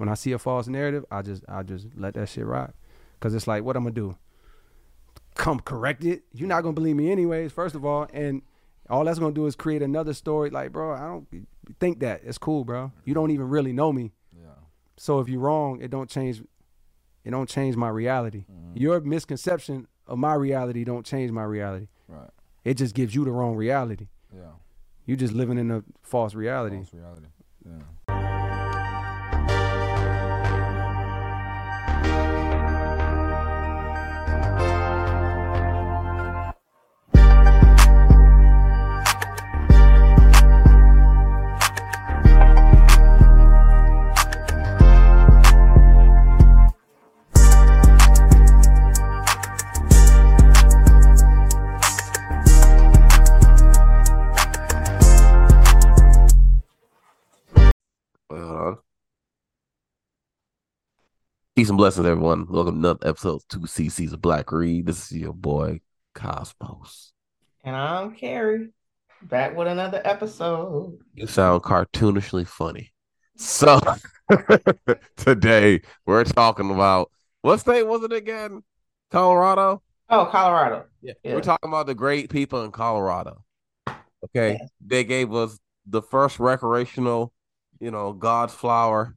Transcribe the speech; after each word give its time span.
When 0.00 0.08
I 0.08 0.14
see 0.14 0.32
a 0.32 0.38
false 0.38 0.66
narrative, 0.66 1.04
I 1.10 1.20
just 1.20 1.44
I 1.46 1.62
just 1.62 1.88
let 1.94 2.14
that 2.14 2.30
shit 2.30 2.46
ride. 2.46 2.72
Cause 3.20 3.34
it's 3.34 3.46
like, 3.46 3.64
what 3.64 3.76
I'm 3.76 3.82
gonna 3.82 3.94
do? 3.94 4.16
Come 5.34 5.60
correct 5.60 6.06
it? 6.06 6.22
You're 6.32 6.48
not 6.48 6.62
gonna 6.62 6.72
believe 6.72 6.96
me 6.96 7.12
anyways, 7.12 7.52
first 7.52 7.74
of 7.74 7.84
all. 7.84 8.06
And 8.14 8.40
all 8.88 9.04
that's 9.04 9.18
gonna 9.18 9.34
do 9.34 9.44
is 9.44 9.54
create 9.54 9.82
another 9.82 10.14
story. 10.14 10.48
Like, 10.48 10.72
bro, 10.72 10.94
I 10.94 11.00
don't 11.00 11.46
think 11.78 12.00
that. 12.00 12.22
It's 12.24 12.38
cool, 12.38 12.64
bro. 12.64 12.92
You 13.04 13.12
don't 13.12 13.30
even 13.30 13.50
really 13.50 13.74
know 13.74 13.92
me. 13.92 14.12
Yeah. 14.34 14.48
So 14.96 15.20
if 15.20 15.28
you're 15.28 15.40
wrong, 15.40 15.82
it 15.82 15.90
don't 15.90 16.08
change 16.08 16.42
it 17.22 17.30
don't 17.30 17.46
change 17.46 17.76
my 17.76 17.90
reality. 17.90 18.46
Mm-hmm. 18.50 18.78
Your 18.78 19.00
misconception 19.02 19.86
of 20.06 20.16
my 20.16 20.32
reality 20.32 20.82
don't 20.82 21.04
change 21.04 21.30
my 21.30 21.44
reality. 21.44 21.88
Right. 22.08 22.30
It 22.64 22.78
just 22.78 22.94
gives 22.94 23.14
you 23.14 23.26
the 23.26 23.32
wrong 23.32 23.54
reality. 23.54 24.08
Yeah. 24.34 24.52
You 25.04 25.16
just 25.16 25.34
living 25.34 25.58
in 25.58 25.70
a 25.70 25.84
false 26.00 26.34
reality. 26.34 26.76
False 26.76 26.94
reality. 26.94 27.26
Yeah. 27.66 27.82
Peace 61.60 61.68
and 61.68 61.76
blessings, 61.76 62.06
everyone. 62.06 62.46
Welcome 62.48 62.76
to 62.76 62.88
another 62.88 63.06
episode 63.06 63.34
of 63.34 63.48
Two 63.48 63.58
CC's 63.58 64.14
of 64.14 64.20
Blackery. 64.22 64.82
This 64.82 65.12
is 65.12 65.18
your 65.18 65.34
boy 65.34 65.82
Cosmos. 66.14 67.12
And 67.62 67.76
I'm 67.76 68.14
Carrie, 68.14 68.70
back 69.20 69.54
with 69.54 69.68
another 69.68 70.00
episode. 70.02 70.98
You 71.12 71.26
sound 71.26 71.62
cartoonishly 71.62 72.46
funny. 72.46 72.94
So 73.36 73.78
today 75.18 75.82
we're 76.06 76.24
talking 76.24 76.70
about 76.70 77.10
what 77.42 77.60
state 77.60 77.82
was 77.82 78.04
it 78.04 78.12
again? 78.14 78.62
Colorado. 79.10 79.82
Oh, 80.08 80.30
Colorado. 80.32 80.86
Yeah. 81.02 81.12
Yeah. 81.22 81.34
We're 81.34 81.42
talking 81.42 81.68
about 81.68 81.84
the 81.84 81.94
great 81.94 82.30
people 82.30 82.64
in 82.64 82.72
Colorado. 82.72 83.44
Okay. 84.24 84.56
Yes. 84.58 84.70
They 84.80 85.04
gave 85.04 85.34
us 85.34 85.58
the 85.84 86.00
first 86.00 86.40
recreational, 86.40 87.34
you 87.80 87.90
know, 87.90 88.14
God's 88.14 88.54
flower. 88.54 89.14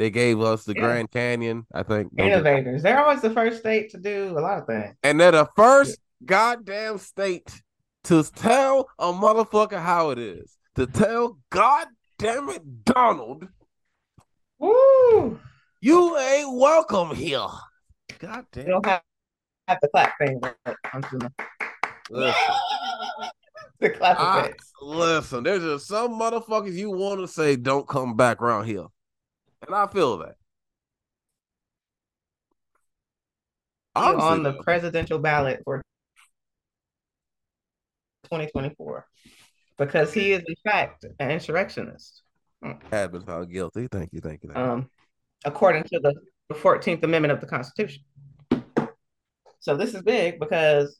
They 0.00 0.08
gave 0.08 0.40
us 0.40 0.64
the 0.64 0.72
Yeah. 0.74 0.80
Grand 0.80 1.10
Canyon, 1.10 1.66
I 1.74 1.82
think. 1.82 2.10
Innovators. 2.16 2.82
They're 2.82 2.98
always 3.04 3.20
the 3.20 3.28
first 3.34 3.58
state 3.58 3.90
to 3.90 3.98
do 3.98 4.30
a 4.34 4.40
lot 4.40 4.56
of 4.58 4.66
things. 4.66 4.94
And 5.02 5.20
they're 5.20 5.30
the 5.32 5.46
first 5.54 5.98
goddamn 6.24 6.96
state 6.96 7.60
to 8.04 8.22
tell 8.22 8.88
a 8.98 9.12
motherfucker 9.12 9.78
how 9.78 10.08
it 10.08 10.18
is. 10.18 10.56
To 10.76 10.86
tell 10.86 11.36
goddamn 11.50 12.48
it, 12.48 12.84
Donald, 12.86 13.46
Woo! 14.58 15.38
you 15.82 16.16
ain't 16.16 16.56
welcome 16.56 17.14
here. 17.14 17.46
God 18.20 18.46
You 18.56 18.62
damn. 18.62 18.66
don't 18.70 18.86
have, 18.86 19.02
have 19.68 19.78
the 19.82 19.88
clap 19.88 20.16
thing. 20.16 20.40
but 20.40 20.56
I'm 20.94 21.02
just 21.02 21.12
gonna- 21.12 21.32
Listen, 22.08 22.54
the 23.80 23.90
clap 23.90 24.18
I- 24.18 24.52
listen, 24.80 25.44
there's 25.44 25.62
just 25.62 25.88
some 25.88 26.18
motherfuckers 26.18 26.72
you 26.72 26.90
want 26.90 27.20
to 27.20 27.28
say 27.28 27.56
don't 27.56 27.86
come 27.86 28.16
back 28.16 28.40
around 28.40 28.64
here. 28.64 28.86
And 29.66 29.74
I 29.74 29.86
feel 29.86 30.18
that. 30.18 30.36
Honestly, 33.94 34.22
on 34.22 34.42
the 34.42 34.52
presidential 34.62 35.18
ballot 35.18 35.60
for 35.64 35.82
2024 38.24 39.06
because 39.76 40.12
he 40.12 40.32
is, 40.32 40.42
in 40.46 40.54
fact, 40.64 41.04
an 41.18 41.30
insurrectionist, 41.30 42.22
had 42.90 43.10
been 43.12 43.22
found 43.22 43.50
guilty. 43.50 43.88
Thank 43.90 44.12
you, 44.12 44.20
thank 44.20 44.42
you, 44.42 44.50
thank 44.50 44.58
you. 44.58 44.72
um, 44.72 44.90
according 45.44 45.84
to 45.84 46.00
the 46.00 46.14
14th 46.54 47.02
Amendment 47.02 47.32
of 47.32 47.40
the 47.40 47.46
Constitution. 47.46 48.02
So 49.58 49.76
this 49.76 49.94
is 49.94 50.02
big 50.02 50.38
because 50.38 50.98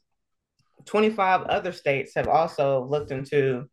25 0.85 1.43
other 1.43 1.71
states 1.71 2.13
have 2.15 2.27
also 2.27 2.85
looked 2.85 3.11
into 3.11 3.65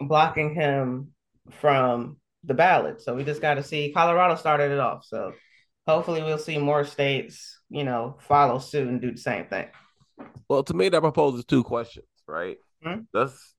blocking 0.00 0.54
him 0.54 1.12
from 1.50 2.17
the 2.44 2.54
ballot. 2.54 3.00
So 3.02 3.14
we 3.14 3.24
just 3.24 3.40
got 3.42 3.54
to 3.54 3.62
see. 3.62 3.92
Colorado 3.92 4.36
started 4.36 4.70
it 4.70 4.78
off. 4.78 5.04
So 5.04 5.32
hopefully 5.86 6.22
we'll 6.22 6.38
see 6.38 6.58
more 6.58 6.84
states, 6.84 7.60
you 7.70 7.84
know, 7.84 8.16
follow 8.20 8.58
suit 8.58 8.88
and 8.88 9.00
do 9.00 9.12
the 9.12 9.18
same 9.18 9.46
thing. 9.46 9.66
Well, 10.48 10.62
to 10.64 10.74
me, 10.74 10.88
that 10.88 11.00
proposes 11.00 11.44
two 11.44 11.62
questions, 11.62 12.06
right? 12.26 12.58
Hmm? 12.82 13.00
That's 13.12 13.54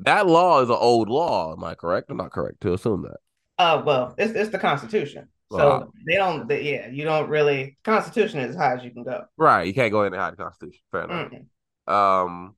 that 0.00 0.26
law 0.26 0.60
is 0.60 0.68
an 0.68 0.76
old 0.78 1.08
law. 1.08 1.52
Am 1.52 1.64
I 1.64 1.74
correct? 1.74 2.10
I'm 2.10 2.16
not 2.16 2.32
correct 2.32 2.60
to 2.62 2.74
assume 2.74 3.02
that. 3.02 3.18
Uh, 3.58 3.82
well, 3.84 4.14
it's 4.18 4.32
it's 4.32 4.50
the 4.50 4.58
Constitution. 4.58 5.28
So 5.52 5.58
Wow. 5.58 5.92
they 6.06 6.16
don't, 6.16 6.48
they, 6.48 6.62
yeah, 6.62 6.88
you 6.88 7.04
don't 7.04 7.28
really. 7.28 7.78
Constitution 7.84 8.40
is 8.40 8.50
as 8.50 8.56
high 8.56 8.74
as 8.74 8.82
you 8.82 8.90
can 8.90 9.04
go. 9.04 9.24
Right. 9.36 9.66
You 9.66 9.74
can't 9.74 9.92
go 9.92 10.02
in 10.02 10.12
and 10.12 10.20
hide 10.20 10.32
the 10.32 10.42
Constitution. 10.42 10.80
Fair 10.90 11.04
enough. 11.04 11.30
Mm-mm. 11.30 11.92
Um, 11.92 12.56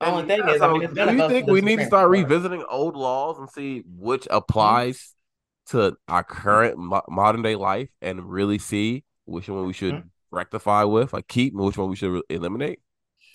The 0.00 0.06
only 0.10 0.26
thing 0.26 0.48
is, 0.48 0.60
I 0.60 0.72
mean, 0.72 0.92
do 0.92 1.12
you 1.14 1.28
think 1.28 1.46
we 1.48 1.60
need 1.60 1.78
to 1.78 1.86
start 1.86 2.10
revisiting 2.10 2.64
old 2.68 2.96
laws 2.96 3.38
and 3.38 3.48
see 3.48 3.82
which 3.86 4.26
applies 4.30 5.14
to 5.66 5.96
our 6.08 6.22
current 6.24 6.76
mo- 6.76 7.04
modern 7.08 7.42
day 7.42 7.56
life 7.56 7.88
and 8.02 8.28
really 8.30 8.58
see 8.58 9.04
which 9.24 9.48
one 9.48 9.66
we 9.66 9.72
should 9.72 9.94
Mhm. 9.94 10.08
rectify 10.30 10.84
with, 10.84 11.12
like 11.12 11.26
keep, 11.28 11.54
and 11.54 11.62
which 11.64 11.78
one 11.78 11.88
we 11.88 11.96
should 11.96 12.10
re- 12.12 12.22
eliminate? 12.28 12.80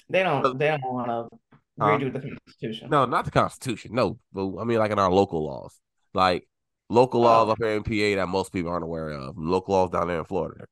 They 0.10 0.22
don't. 0.24 0.58
They 0.60 0.68
don't 0.68 0.84
want 0.94 1.08
to 1.08 1.38
redo 1.80 2.12
the 2.14 2.20
Constitution. 2.20 2.90
No, 2.90 3.06
not 3.06 3.26
the 3.26 3.32
Constitution. 3.32 3.96
No, 3.96 4.20
but 4.34 4.58
I 4.60 4.64
mean 4.66 4.78
like 4.80 4.92
in 4.92 5.00
our 5.00 5.12
local 5.12 5.44
laws, 5.46 5.80
like 6.14 6.48
local 6.90 7.22
laws 7.22 7.48
Oh. 7.48 7.52
up 7.54 7.58
here 7.58 7.70
in 7.76 7.84
PA 7.84 8.16
that 8.16 8.28
most 8.28 8.52
people 8.52 8.70
aren't 8.72 8.84
aware 8.84 9.10
of. 9.12 9.38
Local 9.38 9.74
laws 9.76 9.90
down 9.90 10.08
there 10.08 10.20
in 10.20 10.26
Florida. 10.26 10.66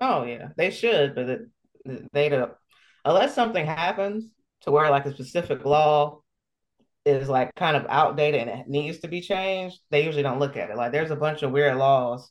Oh 0.00 0.24
yeah, 0.24 0.48
they 0.56 0.70
should, 0.70 1.14
but 1.14 1.40
they 2.12 2.28
don't. 2.28 2.52
Unless 3.04 3.34
something 3.34 3.66
happens 3.66 4.24
to 4.64 4.70
where 4.70 4.90
like 4.90 5.06
a 5.06 5.12
specific 5.12 5.64
law 5.64 6.20
is 7.04 7.28
like 7.28 7.54
kind 7.54 7.76
of 7.76 7.86
outdated 7.88 8.48
and 8.48 8.60
it 8.60 8.66
needs 8.66 8.98
to 9.00 9.08
be 9.08 9.20
changed, 9.20 9.78
they 9.90 10.04
usually 10.04 10.22
don't 10.22 10.38
look 10.38 10.56
at 10.56 10.70
it. 10.70 10.76
Like 10.76 10.90
there's 10.90 11.10
a 11.10 11.16
bunch 11.16 11.42
of 11.42 11.52
weird 11.52 11.76
laws 11.76 12.30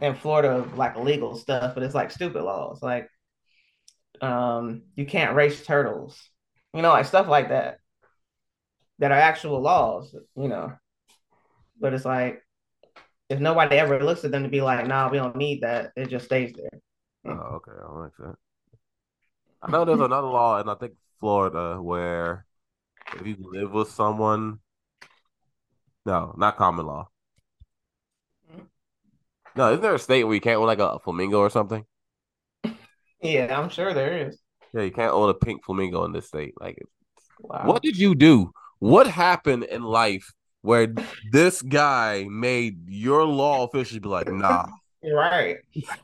in 0.00 0.14
Florida 0.14 0.50
of 0.50 0.78
like 0.78 0.96
illegal 0.96 1.36
stuff, 1.36 1.74
but 1.74 1.82
it's 1.82 1.94
like 1.94 2.12
stupid 2.12 2.42
laws. 2.42 2.80
Like 2.80 3.08
um 4.20 4.82
you 4.94 5.04
can't 5.04 5.34
race 5.34 5.64
turtles. 5.64 6.20
You 6.72 6.82
know, 6.82 6.90
like 6.90 7.06
stuff 7.06 7.28
like 7.28 7.48
that. 7.48 7.78
That 9.00 9.10
are 9.10 9.18
actual 9.18 9.60
laws, 9.60 10.14
you 10.36 10.48
know. 10.48 10.72
But 11.80 11.92
it's 11.92 12.04
like 12.04 12.40
if 13.28 13.40
nobody 13.40 13.76
ever 13.76 14.02
looks 14.02 14.24
at 14.24 14.30
them 14.30 14.44
to 14.44 14.48
be 14.48 14.60
like, 14.60 14.86
nah, 14.86 15.10
we 15.10 15.18
don't 15.18 15.36
need 15.36 15.62
that, 15.62 15.90
it 15.96 16.08
just 16.08 16.26
stays 16.26 16.52
there. 16.54 16.80
Oh, 17.26 17.56
okay, 17.56 17.72
I 17.82 17.92
like 17.98 18.12
that. 18.20 18.36
I 19.62 19.70
know 19.72 19.84
there's 19.84 19.98
another 19.98 20.28
law 20.28 20.60
and 20.60 20.70
I 20.70 20.74
think 20.74 20.92
Florida 21.24 21.80
where 21.80 22.44
if 23.14 23.26
you 23.26 23.34
live 23.40 23.72
with 23.72 23.88
someone, 23.88 24.58
no, 26.04 26.34
not 26.36 26.58
common 26.58 26.84
law. 26.84 27.08
Mhm. 28.52 28.66
No, 29.56 29.70
isn't 29.70 29.80
there 29.80 29.94
a 29.94 29.98
state 29.98 30.24
where 30.24 30.34
you 30.34 30.42
can't 30.42 30.58
own 30.60 30.66
like 30.66 30.80
a 30.80 30.98
flamingo 30.98 31.38
or 31.38 31.48
something? 31.48 31.86
Yeah, 33.22 33.58
I'm 33.58 33.70
sure 33.70 33.94
there 33.94 34.28
is. 34.28 34.38
Yeah, 34.74 34.82
you 34.82 34.90
can't 34.90 35.14
own 35.14 35.30
a 35.30 35.34
pink 35.34 35.64
flamingo 35.64 36.04
in 36.04 36.12
this 36.12 36.26
state. 36.28 36.52
Like, 36.60 36.76
Wow. 37.40 37.62
what 37.64 37.80
did 37.80 37.96
you 37.96 38.14
do? 38.14 38.52
What 38.80 39.06
happened 39.06 39.64
in 39.64 39.82
life 39.82 40.30
where 40.60 40.92
this 41.32 41.62
guy 41.62 42.26
made 42.28 42.90
your 42.90 43.24
law 43.24 43.64
officially 43.64 44.00
be 44.00 44.10
like, 44.10 44.28
nah? 44.28 44.66
Right. 45.12 45.58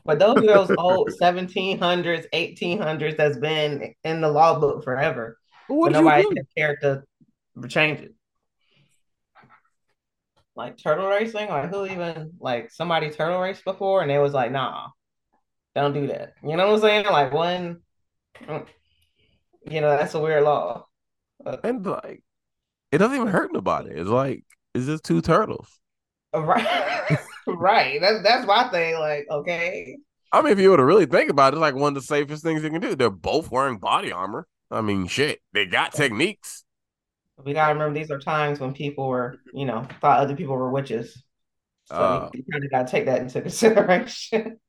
But 0.05 0.19
those 0.19 0.37
are 0.37 0.45
those 0.45 0.71
old 0.77 1.09
1700s, 1.21 2.25
1800s 2.33 3.17
that's 3.17 3.37
been 3.37 3.93
in 4.03 4.21
the 4.21 4.29
law 4.29 4.59
book 4.59 4.83
forever. 4.83 5.37
What 5.67 5.93
but 5.93 5.99
nobody 5.99 6.23
you 6.23 6.29
do? 6.29 6.35
has 6.35 6.47
cared 6.55 6.81
to 6.81 7.67
change 7.67 8.01
it. 8.01 8.13
Like 10.55 10.77
turtle 10.77 11.07
racing, 11.07 11.47
like 11.47 11.69
who 11.69 11.85
even 11.85 12.33
like 12.39 12.71
somebody 12.71 13.09
turtle 13.09 13.39
raced 13.39 13.63
before 13.63 14.01
and 14.01 14.11
they 14.11 14.19
was 14.19 14.33
like, 14.33 14.51
nah, 14.51 14.89
don't 15.73 15.93
do 15.93 16.07
that. 16.07 16.33
You 16.43 16.57
know 16.57 16.67
what 16.67 16.75
I'm 16.75 16.81
saying? 16.81 17.05
Like 17.05 17.31
mm, 17.31 17.77
you 19.69 19.81
know, 19.81 19.97
that's 19.97 20.13
a 20.13 20.19
weird 20.19 20.43
law. 20.43 20.85
And 21.63 21.85
like, 21.85 22.21
it 22.91 22.97
doesn't 22.97 23.15
even 23.15 23.29
hurt 23.29 23.53
nobody. 23.53 23.91
It's 23.91 24.09
like 24.09 24.43
it's 24.75 24.85
just 24.85 25.03
two 25.03 25.21
turtles. 25.21 25.79
right. 26.33 26.90
Right. 27.47 27.99
That's 28.01 28.23
that's 28.23 28.45
my 28.47 28.69
thing. 28.69 28.95
Like, 28.99 29.25
okay. 29.29 29.97
I 30.31 30.41
mean, 30.41 30.53
if 30.53 30.59
you 30.59 30.69
were 30.71 30.77
to 30.77 30.85
really 30.85 31.05
think 31.05 31.29
about 31.29 31.53
it, 31.53 31.57
it's 31.57 31.61
like 31.61 31.75
one 31.75 31.89
of 31.89 31.95
the 31.95 32.01
safest 32.01 32.43
things 32.43 32.63
you 32.63 32.69
can 32.69 32.79
do. 32.81 32.95
They're 32.95 33.09
both 33.09 33.51
wearing 33.51 33.77
body 33.77 34.11
armor. 34.11 34.47
I 34.69 34.81
mean, 34.81 35.07
shit, 35.07 35.39
they 35.53 35.65
got 35.65 35.93
techniques. 35.93 36.63
We 37.43 37.53
gotta 37.53 37.73
remember 37.73 37.97
these 37.99 38.11
are 38.11 38.19
times 38.19 38.59
when 38.59 38.73
people 38.73 39.07
were, 39.07 39.37
you 39.53 39.65
know, 39.65 39.85
thought 39.99 40.19
other 40.19 40.35
people 40.35 40.55
were 40.55 40.69
witches. 40.71 41.21
So 41.85 41.95
Uh. 41.95 42.29
you, 42.33 42.43
kind 42.51 42.63
of 42.63 42.71
gotta 42.71 42.89
take 42.89 43.05
that 43.07 43.21
into 43.21 43.41
consideration. 43.47 44.59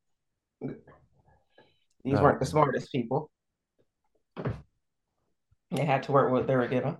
These 0.59 0.73
Uh. 2.17 2.21
weren't 2.21 2.39
the 2.39 2.45
smartest 2.45 2.91
people. 2.91 3.29
They 5.71 5.85
had 5.85 6.03
to 6.03 6.11
work 6.11 6.31
with 6.31 6.41
what 6.41 6.47
they 6.47 6.55
were 6.55 6.67
given. 6.67 6.97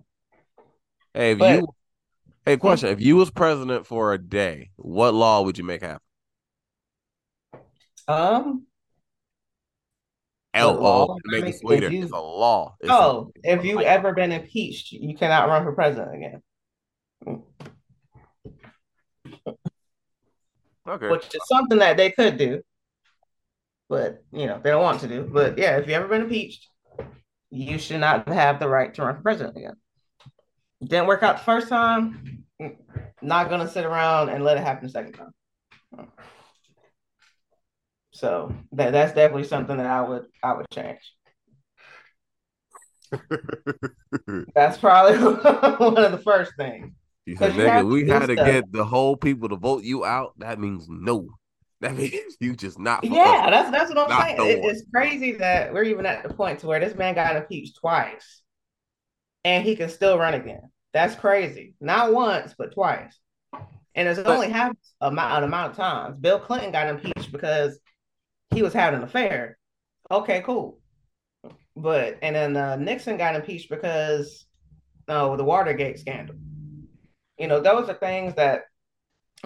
Hey, 1.14 1.32
if 1.34 1.40
But- 1.40 1.60
you 1.60 1.68
hey 2.46 2.58
question, 2.58 2.90
if 2.90 3.02
you 3.02 3.16
was 3.16 3.32
president 3.32 3.86
for 3.88 4.14
a 4.14 4.18
day, 4.18 4.70
what 4.76 5.14
law 5.14 5.42
would 5.42 5.58
you 5.58 5.64
make 5.64 5.82
happen? 5.82 6.00
Um, 8.08 8.66
law? 10.56 11.08
oh, 11.10 11.18
make 11.26 11.46
it 11.46 11.60
sweeter. 11.60 11.90
you- 11.90 12.04
It's 12.04 12.12
a 12.12 12.20
law. 12.20 12.76
It's 12.80 12.90
a- 12.90 12.94
oh, 12.94 13.32
if 13.44 13.64
you 13.64 13.82
ever 13.82 14.14
been 14.14 14.32
impeached, 14.32 14.92
you 14.92 15.16
cannot 15.16 15.48
run 15.48 15.64
for 15.64 15.72
president 15.74 16.16
again. 16.16 16.42
okay. 20.88 21.10
which 21.10 21.26
is 21.34 21.42
something 21.48 21.80
that 21.80 21.96
they 21.98 22.12
could 22.12 22.38
do, 22.38 22.62
but 23.90 24.24
you 24.32 24.46
know 24.48 24.60
they 24.62 24.70
don't 24.72 24.84
want 24.84 25.00
to 25.02 25.08
do. 25.08 25.24
But 25.24 25.58
yeah, 25.58 25.78
if 25.78 25.88
you 25.88 25.94
ever 25.94 26.08
been 26.08 26.24
impeached, 26.24 26.68
you 27.50 27.78
should 27.78 28.02
not 28.02 28.28
have 28.28 28.60
the 28.60 28.68
right 28.68 28.94
to 28.96 29.02
run 29.04 29.16
for 29.16 29.22
president 29.22 29.56
again. 29.58 29.76
Didn't 30.84 31.08
work 31.08 31.24
out 31.24 31.38
the 31.38 31.44
first 31.44 31.70
time. 31.70 32.44
Not 33.22 33.50
gonna 33.50 33.68
sit 33.70 33.86
around 33.86 34.30
and 34.30 34.44
let 34.44 34.58
it 34.58 34.64
happen 34.64 34.86
the 34.86 34.92
second 34.92 35.14
time. 35.14 35.32
So 38.12 38.54
that 38.74 38.92
that's 38.92 39.14
definitely 39.14 39.46
something 39.46 39.78
that 39.78 39.86
I 39.86 40.02
would 40.02 40.26
I 40.44 40.54
would 40.54 40.68
change. 40.72 41.00
That's 44.56 44.78
probably 44.78 45.18
one 45.78 45.98
of 46.04 46.12
the 46.12 46.22
first 46.24 46.54
things. 46.58 46.92
You 47.26 47.38
said, 47.38 47.50
'Cause 47.52 47.58
you 47.58 47.64
have 47.64 47.86
nigga, 47.86 47.92
we 47.92 48.08
had 48.08 48.28
to 48.28 48.34
stuff. 48.36 48.48
get 48.48 48.72
the 48.72 48.84
whole 48.86 49.16
people 49.16 49.50
to 49.50 49.56
vote 49.56 49.84
you 49.84 50.04
out. 50.06 50.34
That 50.40 50.60
means 50.60 50.88
no. 50.90 51.30
That 51.82 51.94
means 51.98 52.38
you 52.40 52.56
just 52.56 52.80
not. 52.80 53.04
Yeah, 53.04 53.50
that's 53.50 53.72
that's 53.72 53.94
what 53.94 54.12
I'm 54.12 54.22
saying. 54.22 54.38
It- 54.50 54.66
it's 54.66 54.84
crazy 54.94 55.34
that 55.34 55.74
we're 55.74 55.84
even 55.84 56.06
at 56.06 56.24
the 56.24 56.34
point 56.34 56.60
to 56.60 56.68
where 56.68 56.80
this 56.80 56.96
man 56.96 57.16
got 57.16 57.36
impeached 57.36 57.78
twice, 57.80 58.42
and 59.44 59.64
he 59.64 59.76
can 59.76 59.90
still 59.90 60.18
run 60.18 60.34
again. 60.34 60.70
That's 60.94 61.16
crazy. 61.16 61.76
Not 61.82 62.14
once, 62.14 62.54
but 62.58 62.74
twice. 62.74 63.18
And 63.96 64.08
it's 64.08 64.20
But- 64.20 64.28
only 64.28 64.50
happened 64.50 64.78
amount 65.02 65.38
an 65.38 65.44
amount 65.44 65.72
of 65.72 65.78
times. 65.78 66.18
Bill 66.18 66.40
Clinton 66.40 66.72
got 66.72 66.88
impeached 66.88 67.32
because 67.32 67.80
he 68.54 68.62
was 68.62 68.74
having 68.74 69.00
an 69.00 69.04
affair. 69.06 69.58
Okay, 70.10 70.42
cool. 70.42 70.80
But 71.76 72.20
and 72.22 72.36
then 72.36 72.56
uh, 72.56 72.76
Nixon 72.76 73.18
got 73.18 73.36
impeached 73.36 73.70
because 73.70 74.46
no, 75.08 75.36
the 75.36 75.44
Watergate 75.44 76.00
scandal. 76.00 76.36
You 77.38 77.48
know, 77.48 77.60
those 77.60 77.90
are 77.90 77.96
things 77.96 78.36
that 78.36 78.64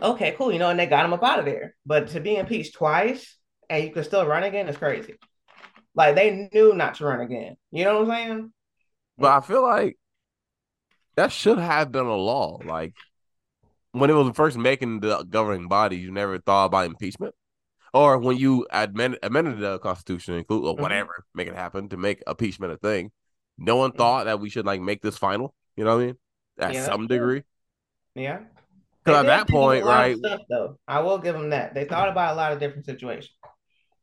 okay, 0.01 0.35
cool, 0.37 0.51
you 0.51 0.59
know, 0.59 0.69
and 0.69 0.79
they 0.79 0.85
got 0.85 1.05
him 1.05 1.13
up 1.13 1.23
out 1.23 1.39
of 1.39 1.45
there. 1.45 1.75
But 1.85 2.09
to 2.09 2.19
be 2.19 2.35
impeached 2.35 2.75
twice 2.75 3.37
and 3.69 3.83
you 3.83 3.91
can 3.91 4.03
still 4.03 4.25
run 4.25 4.43
again 4.43 4.67
is 4.67 4.77
crazy. 4.77 5.15
Like 5.95 6.15
they 6.15 6.49
knew 6.53 6.73
not 6.73 6.95
to 6.95 7.05
run 7.05 7.21
again. 7.21 7.55
You 7.71 7.85
know 7.85 8.01
what 8.01 8.11
I'm 8.11 8.27
saying? 8.27 8.53
But 9.17 9.31
I 9.31 9.41
feel 9.45 9.63
like 9.63 9.97
that 11.17 11.33
should 11.33 11.59
have 11.59 11.91
been 11.91 12.05
a 12.07 12.15
law. 12.15 12.59
Like 12.65 12.93
when 13.91 14.09
it 14.09 14.13
was 14.13 14.35
first 14.35 14.57
making 14.57 15.01
the 15.01 15.23
governing 15.23 15.67
body, 15.67 15.97
you 15.97 16.11
never 16.11 16.39
thought 16.39 16.65
about 16.67 16.85
impeachment. 16.87 17.35
Or 17.93 18.17
when 18.19 18.37
you 18.37 18.67
amended, 18.71 19.19
amended 19.23 19.59
the 19.59 19.79
Constitution, 19.79 20.35
include 20.35 20.65
or 20.65 20.75
Mhm. 20.75 20.81
whatever, 20.81 21.25
make 21.33 21.47
it 21.47 21.55
happen 21.55 21.89
to 21.89 21.97
make 21.97 22.21
impeachment 22.27 22.73
a 22.73 22.77
thing. 22.77 23.11
No 23.57 23.77
one 23.77 23.91
Mhm. 23.91 23.97
thought 23.97 24.25
that 24.25 24.39
we 24.39 24.49
should 24.49 24.65
like 24.65 24.81
make 24.81 25.01
this 25.01 25.17
final. 25.17 25.55
You 25.75 25.85
know 25.85 25.95
what 25.97 26.03
I 26.03 26.05
mean? 26.07 26.17
At 26.59 26.73
Yeah, 26.75 26.85
some 26.85 27.07
degree. 27.07 27.43
Yeah. 28.15 28.39
Because 29.03 29.19
at 29.21 29.25
that 29.27 29.49
point, 29.49 29.83
a 29.83 29.87
lot 29.87 30.05
of 30.05 30.11
right? 30.11 30.17
Stuff, 30.17 30.41
though, 30.49 30.79
I 30.87 30.99
will 30.99 31.17
give 31.17 31.35
them 31.35 31.51
that. 31.51 31.73
They 31.73 31.85
thought 31.85 32.09
about 32.09 32.33
a 32.33 32.35
lot 32.37 32.51
of 32.53 32.59
different 32.59 32.85
situations. 32.85 33.31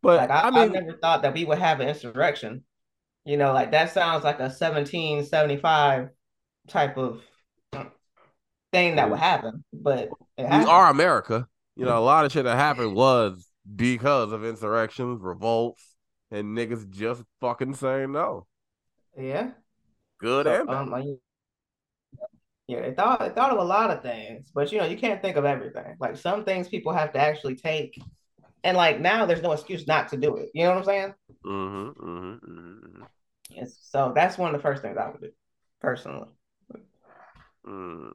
But 0.02 0.18
Like 0.18 0.30
I, 0.30 0.48
I 0.48 0.64
I 0.64 0.68
never 0.68 0.98
thought 0.98 1.22
that 1.22 1.34
we 1.34 1.44
would 1.44 1.58
have 1.58 1.80
an 1.80 1.88
insurrection. 1.88 2.64
You 3.24 3.36
know, 3.36 3.52
like 3.52 3.72
that 3.72 3.92
sounds 3.92 4.24
like 4.24 4.40
a 4.40 4.50
1775 4.50 6.10
type 6.68 6.96
of 6.96 7.22
thing 8.72 8.96
that 8.96 9.10
would 9.10 9.18
happen, 9.20 9.64
but 9.72 10.08
it 10.36 10.50
we 10.50 10.64
are 10.64 10.90
America. 10.90 11.46
You 11.76 11.84
know, 11.84 11.98
a 11.98 12.00
lot 12.00 12.24
of 12.24 12.32
shit 12.32 12.44
that 12.44 12.56
happened 12.56 12.94
was 12.94 13.48
because 13.74 14.32
of 14.32 14.44
insurrections, 14.44 15.20
revolts, 15.22 15.96
and 16.30 16.56
niggas 16.56 16.90
just 16.90 17.22
fucking 17.40 17.74
saying 17.74 18.12
no. 18.12 18.46
Yeah. 19.16 19.50
Good 20.18 20.46
So, 20.46 20.60
and 20.60 20.66
bad. 20.66 20.76
um, 20.76 20.90
like, 20.90 21.04
yeah, 22.66 22.80
they 22.80 22.94
thought 22.94 23.20
they 23.20 23.28
thought 23.28 23.52
of 23.52 23.58
a 23.58 23.64
lot 23.64 23.90
of 23.90 24.02
things, 24.02 24.50
but 24.54 24.72
you 24.72 24.78
know, 24.78 24.86
you 24.86 24.96
can't 24.96 25.20
think 25.20 25.36
of 25.36 25.44
everything. 25.44 25.96
Like 26.00 26.16
some 26.16 26.44
things 26.44 26.68
people 26.68 26.92
have 26.92 27.12
to 27.12 27.18
actually 27.18 27.56
take, 27.56 28.00
and 28.62 28.76
like 28.76 29.00
now 29.00 29.26
there's 29.26 29.42
no 29.42 29.52
excuse 29.52 29.86
not 29.86 30.08
to 30.10 30.16
do 30.16 30.36
it. 30.36 30.50
You 30.54 30.64
know 30.64 30.70
what 30.70 30.78
I'm 30.78 30.84
saying? 30.84 31.14
Mm-hmm, 31.46 32.08
mm-hmm, 32.08 32.52
mm-hmm. 32.52 33.02
It's, 33.50 33.78
so 33.90 34.12
that's 34.14 34.38
one 34.38 34.54
of 34.54 34.58
the 34.58 34.62
first 34.62 34.82
things 34.82 34.96
I 34.96 35.10
would 35.10 35.20
do, 35.20 35.30
personally, 35.80 36.28
Mm. 37.66 38.12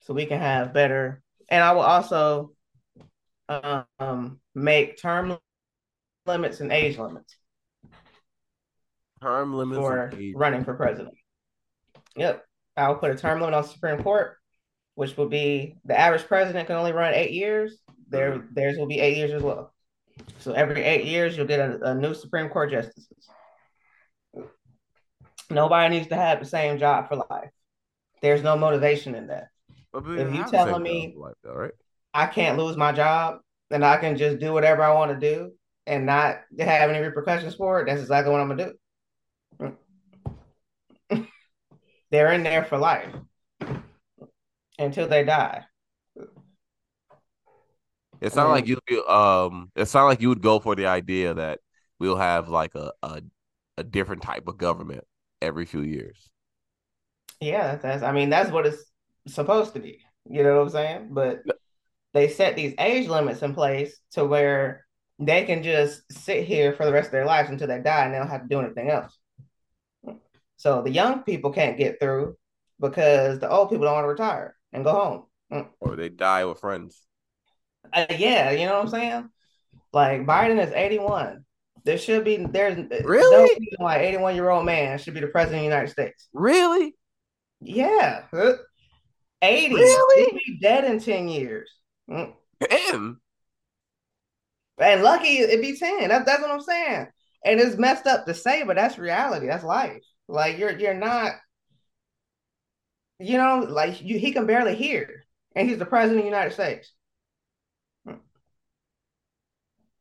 so 0.00 0.14
we 0.14 0.26
can 0.26 0.38
have 0.38 0.72
better. 0.72 1.22
And 1.48 1.62
I 1.62 1.72
will 1.72 1.82
also 1.82 2.52
um 3.48 4.40
make 4.54 5.00
term 5.00 5.36
limits 6.24 6.60
and 6.60 6.70
age 6.70 6.98
limits 6.98 7.34
Term 9.22 9.54
limits 9.54 9.78
for 9.78 10.12
running 10.34 10.64
for 10.64 10.74
president. 10.74 11.14
Yep. 12.16 12.44
I'll 12.76 12.94
put 12.94 13.10
a 13.10 13.14
term 13.14 13.40
limit 13.40 13.54
on 13.54 13.64
Supreme 13.64 14.02
Court, 14.02 14.38
which 14.94 15.16
will 15.16 15.28
be 15.28 15.76
the 15.84 15.98
average 15.98 16.26
president 16.26 16.66
can 16.66 16.76
only 16.76 16.92
run 16.92 17.12
eight 17.12 17.32
years. 17.32 17.78
Their 18.08 18.48
theirs 18.52 18.78
will 18.78 18.86
be 18.86 18.98
eight 18.98 19.18
years 19.18 19.32
as 19.32 19.42
well. 19.42 19.74
So 20.38 20.52
every 20.52 20.82
eight 20.82 21.04
years 21.04 21.36
you'll 21.36 21.46
get 21.46 21.60
a, 21.60 21.90
a 21.90 21.94
new 21.94 22.14
Supreme 22.14 22.48
Court 22.48 22.70
justices. 22.70 23.28
Nobody 25.50 25.96
needs 25.96 26.08
to 26.08 26.16
have 26.16 26.40
the 26.40 26.46
same 26.46 26.78
job 26.78 27.08
for 27.08 27.16
life. 27.16 27.50
There's 28.22 28.42
no 28.42 28.56
motivation 28.56 29.14
in 29.14 29.28
that. 29.28 29.48
But 29.92 30.06
we 30.06 30.18
if 30.20 30.32
you 30.32 30.42
have 30.42 30.50
telling 30.50 30.82
me- 30.82 31.14
life, 31.16 31.34
though, 31.42 31.54
right? 31.54 31.72
I 32.12 32.26
can't 32.26 32.58
lose 32.58 32.76
my 32.76 32.92
job 32.92 33.38
and 33.70 33.84
I 33.84 33.96
can 33.96 34.16
just 34.16 34.40
do 34.40 34.52
whatever 34.52 34.82
I 34.82 34.92
want 34.92 35.12
to 35.12 35.34
do 35.34 35.52
and 35.86 36.06
not 36.06 36.40
have 36.58 36.90
any 36.90 36.98
repercussions 36.98 37.54
for 37.54 37.80
it. 37.80 37.86
That's 37.86 38.00
exactly 38.00 38.32
what 38.32 38.40
I'm 38.40 38.48
gonna 38.48 38.72
do. 39.60 39.76
They're 42.10 42.32
in 42.32 42.42
there 42.42 42.64
for 42.64 42.78
life 42.78 43.14
until 44.78 45.06
they 45.06 45.24
die. 45.24 45.64
It's 48.20 48.34
sounded 48.34 48.48
Um, 48.48 48.52
like 48.52 48.66
you 48.66 49.04
um 49.06 49.70
it 49.76 49.86
sounded 49.86 50.08
like 50.08 50.20
you 50.20 50.28
would 50.28 50.42
go 50.42 50.58
for 50.58 50.74
the 50.74 50.86
idea 50.86 51.34
that 51.34 51.60
we'll 51.98 52.16
have 52.16 52.48
like 52.48 52.74
a, 52.74 52.92
a 53.02 53.22
a 53.78 53.84
different 53.84 54.22
type 54.22 54.46
of 54.48 54.58
government 54.58 55.04
every 55.40 55.64
few 55.64 55.82
years. 55.82 56.28
Yeah, 57.40 57.76
that's 57.76 58.02
I 58.02 58.12
mean 58.12 58.30
that's 58.30 58.50
what 58.50 58.66
it's 58.66 58.84
supposed 59.26 59.74
to 59.74 59.80
be. 59.80 60.00
You 60.28 60.42
know 60.42 60.56
what 60.56 60.62
I'm 60.64 60.70
saying? 60.70 61.08
But 61.12 61.42
they 62.12 62.28
set 62.28 62.56
these 62.56 62.74
age 62.78 63.08
limits 63.08 63.42
in 63.42 63.54
place 63.54 63.98
to 64.12 64.24
where 64.24 64.86
they 65.18 65.44
can 65.44 65.62
just 65.62 66.02
sit 66.12 66.44
here 66.44 66.72
for 66.72 66.84
the 66.84 66.92
rest 66.92 67.06
of 67.06 67.12
their 67.12 67.26
lives 67.26 67.50
until 67.50 67.68
they 67.68 67.80
die 67.80 68.04
and 68.04 68.14
they 68.14 68.18
don't 68.18 68.28
have 68.28 68.42
to 68.42 68.48
do 68.48 68.60
anything 68.60 68.90
else. 68.90 69.16
So 70.56 70.82
the 70.82 70.90
young 70.90 71.22
people 71.22 71.52
can't 71.52 71.78
get 71.78 71.98
through 72.00 72.36
because 72.78 73.38
the 73.38 73.48
old 73.50 73.70
people 73.70 73.84
don't 73.86 73.94
want 73.94 74.04
to 74.04 74.08
retire 74.08 74.56
and 74.72 74.84
go 74.84 74.92
home. 75.50 75.66
Or 75.80 75.96
they 75.96 76.08
die 76.10 76.44
with 76.44 76.60
friends. 76.60 77.00
Uh, 77.92 78.06
yeah, 78.10 78.50
you 78.50 78.66
know 78.66 78.74
what 78.74 78.82
I'm 78.84 78.88
saying? 78.88 79.30
Like 79.92 80.26
Biden 80.26 80.62
is 80.64 80.72
81. 80.72 81.44
There 81.84 81.98
should 81.98 82.24
be 82.24 82.36
there's 82.36 82.76
Really? 83.04 83.36
no 83.36 83.42
reason 83.42 83.66
why 83.78 83.98
81 84.00 84.34
year 84.34 84.50
old 84.50 84.66
man 84.66 84.98
should 84.98 85.14
be 85.14 85.20
the 85.20 85.28
president 85.28 85.60
of 85.60 85.60
the 85.62 85.74
United 85.74 85.90
States. 85.90 86.28
Really? 86.32 86.94
Yeah. 87.60 88.22
Uh, 88.32 88.52
80. 89.42 89.74
Really? 89.74 90.24
He'd 90.24 90.52
be 90.52 90.58
dead 90.60 90.84
in 90.84 91.00
10 91.00 91.28
years. 91.28 91.70
Mm. 92.08 92.34
And 92.70 93.16
And 94.78 95.02
lucky 95.02 95.38
it'd 95.38 95.60
be 95.60 95.76
10. 95.76 96.08
That's 96.08 96.24
that's 96.24 96.42
what 96.42 96.50
I'm 96.50 96.60
saying. 96.60 97.06
And 97.44 97.60
it's 97.60 97.76
messed 97.76 98.06
up 98.06 98.26
to 98.26 98.34
say, 98.34 98.64
but 98.64 98.76
that's 98.76 98.98
reality. 98.98 99.46
That's 99.46 99.64
life. 99.64 100.02
Like 100.28 100.58
you're 100.58 100.78
you're 100.78 100.94
not, 100.94 101.32
you 103.18 103.38
know, 103.38 103.66
like 103.68 104.02
you 104.02 104.18
he 104.18 104.32
can 104.32 104.46
barely 104.46 104.74
hear. 104.74 105.24
And 105.56 105.68
he's 105.68 105.78
the 105.78 105.86
president 105.86 106.18
of 106.20 106.24
the 106.24 106.30
United 106.30 106.52
States. 106.52 106.92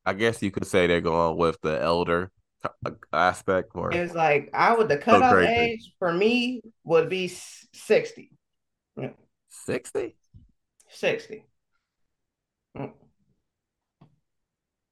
I 0.06 0.14
guess 0.14 0.42
you 0.42 0.52
could 0.52 0.66
say 0.66 0.88
they're 0.88 1.02
going 1.02 1.38
with 1.38 1.60
the 1.62 1.80
elder 1.82 2.32
aspect 3.14 3.72
or 3.76 3.92
It's 3.94 4.14
like 4.14 4.50
I 4.54 4.76
would 4.76 4.88
the 4.90 4.98
cutoff 4.98 5.34
crazy. 5.34 5.52
age 5.52 5.94
for 6.00 6.14
me 6.14 6.62
would 6.84 7.10
be 7.10 7.26
s- 7.26 7.68
60. 7.74 8.32
60? 9.50 10.16
60. 10.90 11.46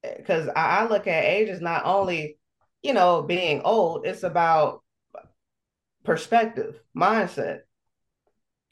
Because 0.03 0.45
mm. 0.45 0.49
eh, 0.49 0.51
I, 0.55 0.79
I 0.79 0.87
look 0.87 1.07
at 1.07 1.23
age 1.25 1.49
as 1.49 1.61
not 1.61 1.85
only, 1.85 2.37
you 2.81 2.93
know, 2.93 3.21
being 3.21 3.61
old, 3.63 4.05
it's 4.05 4.23
about 4.23 4.83
perspective, 6.03 6.79
mindset. 6.95 7.61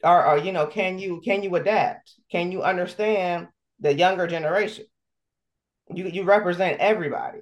or, 0.02 0.26
or 0.26 0.38
you 0.38 0.52
know, 0.52 0.66
can 0.66 0.98
you 0.98 1.20
can 1.24 1.42
you 1.42 1.54
adapt? 1.56 2.12
Can 2.30 2.52
you 2.52 2.62
understand 2.62 3.48
the 3.80 3.94
younger 3.94 4.26
generation? 4.26 4.86
You 5.92 6.06
you 6.06 6.22
represent 6.24 6.80
everybody. 6.80 7.40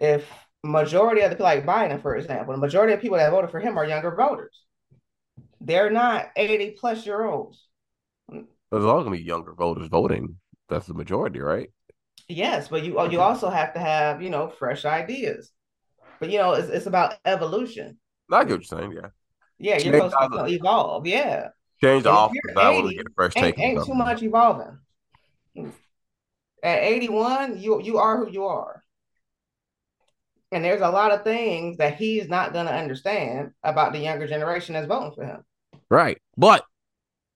If 0.00 0.28
majority 0.64 1.20
of 1.20 1.30
the 1.30 1.36
people 1.36 1.44
like 1.44 1.64
Biden, 1.66 2.02
for 2.02 2.16
example, 2.16 2.54
the 2.54 2.60
majority 2.60 2.92
of 2.92 3.00
people 3.00 3.18
that 3.18 3.30
voted 3.30 3.50
for 3.50 3.60
him 3.60 3.78
are 3.78 3.86
younger 3.86 4.14
voters. 4.14 4.64
They're 5.60 5.90
not 5.90 6.30
80 6.36 6.72
plus 6.72 7.04
year 7.06 7.24
olds. 7.24 7.66
There's 8.28 8.84
all 8.84 9.02
gonna 9.02 9.16
be 9.16 9.22
younger 9.22 9.52
voters 9.52 9.88
voting. 9.88 10.36
That's 10.68 10.86
the 10.86 10.94
majority, 10.94 11.40
right? 11.40 11.70
Yes, 12.28 12.68
but 12.68 12.84
you 12.84 13.00
you 13.10 13.20
also 13.20 13.50
have 13.50 13.74
to 13.74 13.80
have, 13.80 14.22
you 14.22 14.30
know, 14.30 14.48
fresh 14.48 14.84
ideas. 14.84 15.50
But 16.20 16.30
you 16.30 16.38
know, 16.38 16.52
it's 16.52 16.68
it's 16.68 16.86
about 16.86 17.14
evolution. 17.24 17.98
I 18.30 18.44
get 18.44 18.58
what 18.58 18.70
you're 18.70 18.78
saying, 18.78 18.92
yeah. 18.92 19.08
Yeah, 19.58 19.78
you're 19.78 20.00
Change 20.00 20.12
supposed 20.12 20.32
to 20.32 20.46
evolve. 20.46 21.06
Yeah. 21.06 21.48
Change 21.82 22.04
the 22.04 22.10
office 22.10 22.38
that 22.54 22.72
80, 22.72 22.94
get 22.94 23.06
first 23.16 23.36
Ain't, 23.36 23.56
take. 23.56 23.64
ain't 23.64 23.84
too 23.84 23.94
much 23.94 24.22
evolving. 24.22 24.78
At 26.62 26.82
81, 26.82 27.58
you 27.58 27.82
you 27.82 27.98
are 27.98 28.18
who 28.18 28.30
you 28.30 28.44
are. 28.44 28.79
And 30.52 30.64
there's 30.64 30.80
a 30.80 30.90
lot 30.90 31.12
of 31.12 31.22
things 31.22 31.76
that 31.76 31.96
he's 31.96 32.28
not 32.28 32.52
gonna 32.52 32.70
understand 32.70 33.52
about 33.62 33.92
the 33.92 34.00
younger 34.00 34.26
generation 34.26 34.74
that's 34.74 34.86
voting 34.86 35.12
for 35.12 35.24
him. 35.24 35.44
Right. 35.88 36.18
But 36.36 36.64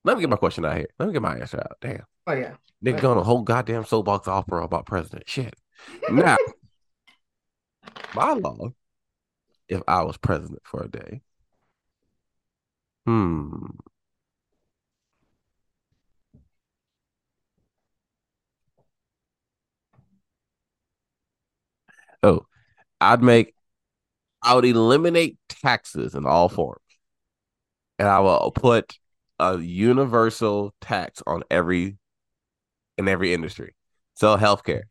let 0.05 0.17
me 0.17 0.23
get 0.23 0.31
my 0.31 0.37
question 0.37 0.65
out 0.65 0.77
here. 0.77 0.89
Let 0.99 1.07
me 1.07 1.13
get 1.13 1.23
my 1.23 1.39
answer 1.39 1.59
out. 1.59 1.77
Damn. 1.81 2.05
Oh 2.27 2.33
yeah. 2.33 2.55
Nigga 2.85 3.01
going 3.01 3.19
a 3.19 3.23
whole 3.23 3.43
goddamn 3.43 3.85
soapbox 3.85 4.29
opera 4.29 4.65
about 4.65 4.87
president. 4.87 5.29
Shit. 5.29 5.55
Now, 6.11 6.37
by 8.15 8.33
law, 8.33 8.71
if 9.69 9.83
I 9.89 10.03
was 10.03 10.17
president 10.19 10.63
for 10.65 10.83
a 10.83 10.89
day, 10.89 11.23
hmm. 13.07 13.67
Oh, 22.23 22.47
I'd 23.05 23.23
make, 23.23 23.55
I 24.43 24.55
would 24.55 24.65
eliminate 24.65 25.39
taxes 25.49 26.15
in 26.15 26.27
all 26.27 26.49
forms. 26.49 26.81
And 27.99 28.09
I 28.09 28.21
will 28.21 28.51
put 28.51 28.99
a 29.39 29.59
universal 29.59 30.75
tax 30.81 31.23
on 31.27 31.43
every, 31.51 31.97
in 32.99 33.09
every 33.09 33.33
industry. 33.35 33.75
So 34.15 34.37
healthcare. 34.37 34.83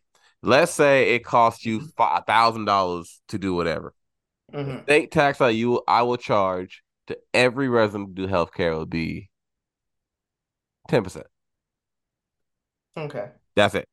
Let's 0.41 0.73
say 0.73 1.15
it 1.15 1.23
costs 1.23 1.65
you 1.65 1.87
five 1.95 2.25
thousand 2.25 2.65
dollars 2.65 3.21
to 3.29 3.37
do 3.39 3.53
whatever. 3.53 3.93
Mhm. 4.53 4.83
State 4.83 5.11
tax 5.11 5.37
that 5.37 5.55
you 5.55 5.81
I 5.87 6.01
will 6.01 6.17
charge 6.17 6.83
to 7.07 7.17
every 7.33 7.69
resident 7.69 8.15
to 8.15 8.23
do 8.23 8.27
healthcare 8.27 8.77
will 8.77 8.85
be 8.85 9.29
ten 10.89 11.03
percent. 11.03 11.27
Okay. 12.97 13.29
That's 13.55 13.75
it. 13.75 13.87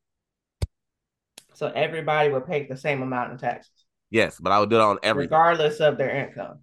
So 1.54 1.68
everybody 1.68 2.30
would 2.30 2.46
pay 2.46 2.66
the 2.66 2.76
same 2.76 3.02
amount 3.02 3.32
in 3.32 3.38
taxes, 3.38 3.79
Yes, 4.10 4.38
but 4.40 4.52
I 4.52 4.58
would 4.60 4.70
do 4.70 4.76
it 4.76 4.82
on 4.82 4.98
everything. 5.02 5.30
regardless 5.30 5.80
of 5.80 5.96
their 5.96 6.10
income. 6.10 6.60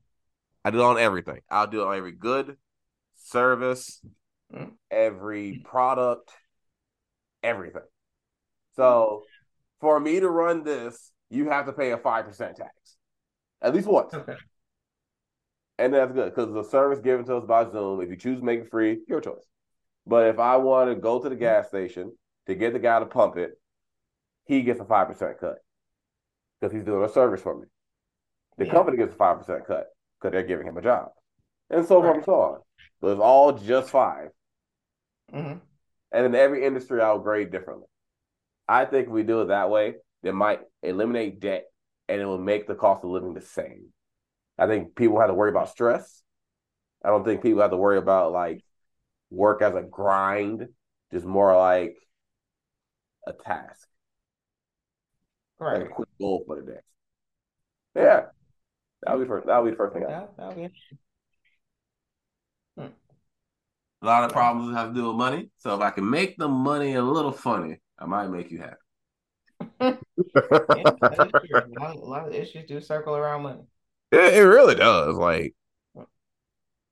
I 0.66 0.72
do 0.72 0.80
it 0.80 0.84
on 0.84 0.98
everything. 0.98 1.40
I'll 1.50 1.68
do 1.68 1.82
it 1.82 1.88
on 1.88 1.96
every 1.98 2.12
good, 2.12 2.58
service, 3.16 4.02
Mm. 4.54 4.72
every 4.90 5.62
product, 5.66 6.32
everything. 7.44 7.82
So 8.78 9.24
for 9.82 10.00
me 10.00 10.20
to 10.22 10.30
run 10.30 10.64
this, 10.64 11.12
you 11.30 11.50
have 11.50 11.66
to 11.66 11.74
pay 11.74 11.92
a 11.92 11.98
five 11.98 12.26
percent 12.26 12.56
tax. 12.56 12.72
At 13.62 13.74
least 13.76 13.88
once. 13.88 14.14
Okay. 14.14 14.36
And 15.80 15.94
that's 15.94 16.12
good 16.14 16.34
because 16.34 16.54
the 16.54 16.64
service 16.64 17.00
given 17.00 17.26
to 17.26 17.36
us 17.38 17.46
by 17.46 17.70
Zoom, 17.70 18.02
if 18.02 18.10
you 18.10 18.16
choose 18.16 18.40
to 18.40 18.46
make 18.46 18.62
it 18.62 18.72
free, 18.72 19.00
your 19.08 19.20
choice. 19.22 19.46
But 20.06 20.28
if 20.28 20.40
I 20.40 20.56
want 20.58 20.90
to 20.90 20.96
go 20.96 21.20
to 21.22 21.28
the 21.30 21.36
gas 21.36 21.68
station 21.68 22.14
to 22.46 22.56
get 22.56 22.72
the 22.74 22.80
guy 22.80 23.00
to 23.00 23.06
pump 23.06 23.36
it, 23.38 23.52
he 24.46 24.62
gets 24.62 24.80
a 24.80 24.86
5% 24.86 25.40
cut 25.40 25.58
because 26.60 26.74
he's 26.74 26.84
doing 26.86 27.04
a 27.04 27.10
service 27.10 27.42
for 27.42 27.58
me. 27.60 27.68
The 28.58 28.66
Yeah. 28.66 28.74
company 28.74 28.98
gets 28.98 29.14
a 29.14 29.18
5% 29.18 29.66
cut 29.68 29.88
because 30.20 30.34
they're 30.34 30.44
giving 30.44 30.68
him 30.68 30.78
a 30.78 30.82
job. 30.82 31.10
And 31.70 31.86
so 31.86 32.02
forth 32.02 32.18
and 32.18 32.26
so 32.26 32.34
on. 32.42 32.60
So 33.02 33.10
it's 33.10 33.22
all 33.22 33.54
just 33.54 33.92
five. 33.92 34.30
hmm 35.32 35.62
And 36.12 36.26
in 36.26 36.36
every 36.36 36.66
industry, 36.66 37.02
I'll 37.02 37.20
grade 37.20 37.52
differently. 37.52 37.88
I 38.68 38.86
think 38.86 39.08
if 39.08 39.14
we 39.14 39.24
do 39.24 39.42
it 39.42 39.48
that 39.48 39.70
way, 39.70 39.96
it 40.24 40.34
might 40.34 40.62
eliminate 40.84 41.40
debt 41.40 41.66
and 42.10 42.22
it 42.22 42.26
will 42.26 42.38
make 42.40 42.68
the 42.68 42.76
cost 42.76 43.04
of 43.04 43.12
living 43.12 43.34
the 43.34 43.42
same. 43.42 43.88
I 44.58 44.68
think 44.68 44.96
people 44.96 45.20
have 45.20 45.30
to 45.30 45.36
worry 45.36 45.52
about 45.52 45.70
stress. 45.70 46.24
I 47.06 47.10
don't 47.10 47.26
think 47.26 47.44
people 47.44 47.62
have 47.62 47.72
to 47.72 47.78
worry 47.78 47.98
about 47.98 48.32
like 48.34 48.62
work 49.32 49.62
as 49.62 49.76
a 49.76 49.84
grind, 49.84 50.68
just 51.12 51.26
more 51.26 51.56
like 51.58 51.98
a 53.28 53.34
task, 53.34 53.88
like 55.60 55.82
Right. 55.82 55.82
a 55.84 55.88
quick 55.90 56.10
goal 56.20 56.44
for 56.48 56.56
the 56.56 56.64
day. 56.72 56.80
Yeah, 57.96 58.28
that'll 59.04 59.22
be 59.22 59.28
first. 59.28 59.48
That'll 59.48 59.66
be 59.66 59.72
the 59.72 59.78
first 59.78 59.94
thing. 59.94 60.06
I 60.06 60.10
That, 60.10 60.38
that'll 60.38 60.56
be. 60.56 60.70
Hmm. 62.78 62.92
A 64.02 64.06
lot 64.08 64.24
of 64.24 64.32
problems 64.32 64.76
have 64.76 64.90
to 64.90 64.96
do 64.96 65.08
with 65.08 65.18
money. 65.18 65.52
So 65.58 65.76
if 65.76 65.82
I 65.82 65.92
can 65.92 66.10
make 66.10 66.38
the 66.38 66.48
money 66.48 66.96
a 66.96 67.04
little 67.04 67.32
funny, 67.32 67.80
I 68.00 68.06
might 68.06 68.28
make 68.30 68.50
you 68.52 68.60
happy. 68.60 68.78
Yeah, 70.74 70.96
that 71.10 71.22
is 71.22 71.34
true. 71.34 71.62
A 71.66 71.68
lot, 71.80 71.96
a 71.96 72.00
lot 72.00 72.28
of 72.28 72.34
issues 72.34 72.66
do 72.68 72.80
circle 72.82 73.16
around 73.16 73.44
money. 73.44 73.64
It, 74.12 74.34
it 74.36 74.42
really 74.44 74.76
does. 74.76 75.16
Like, 75.16 75.56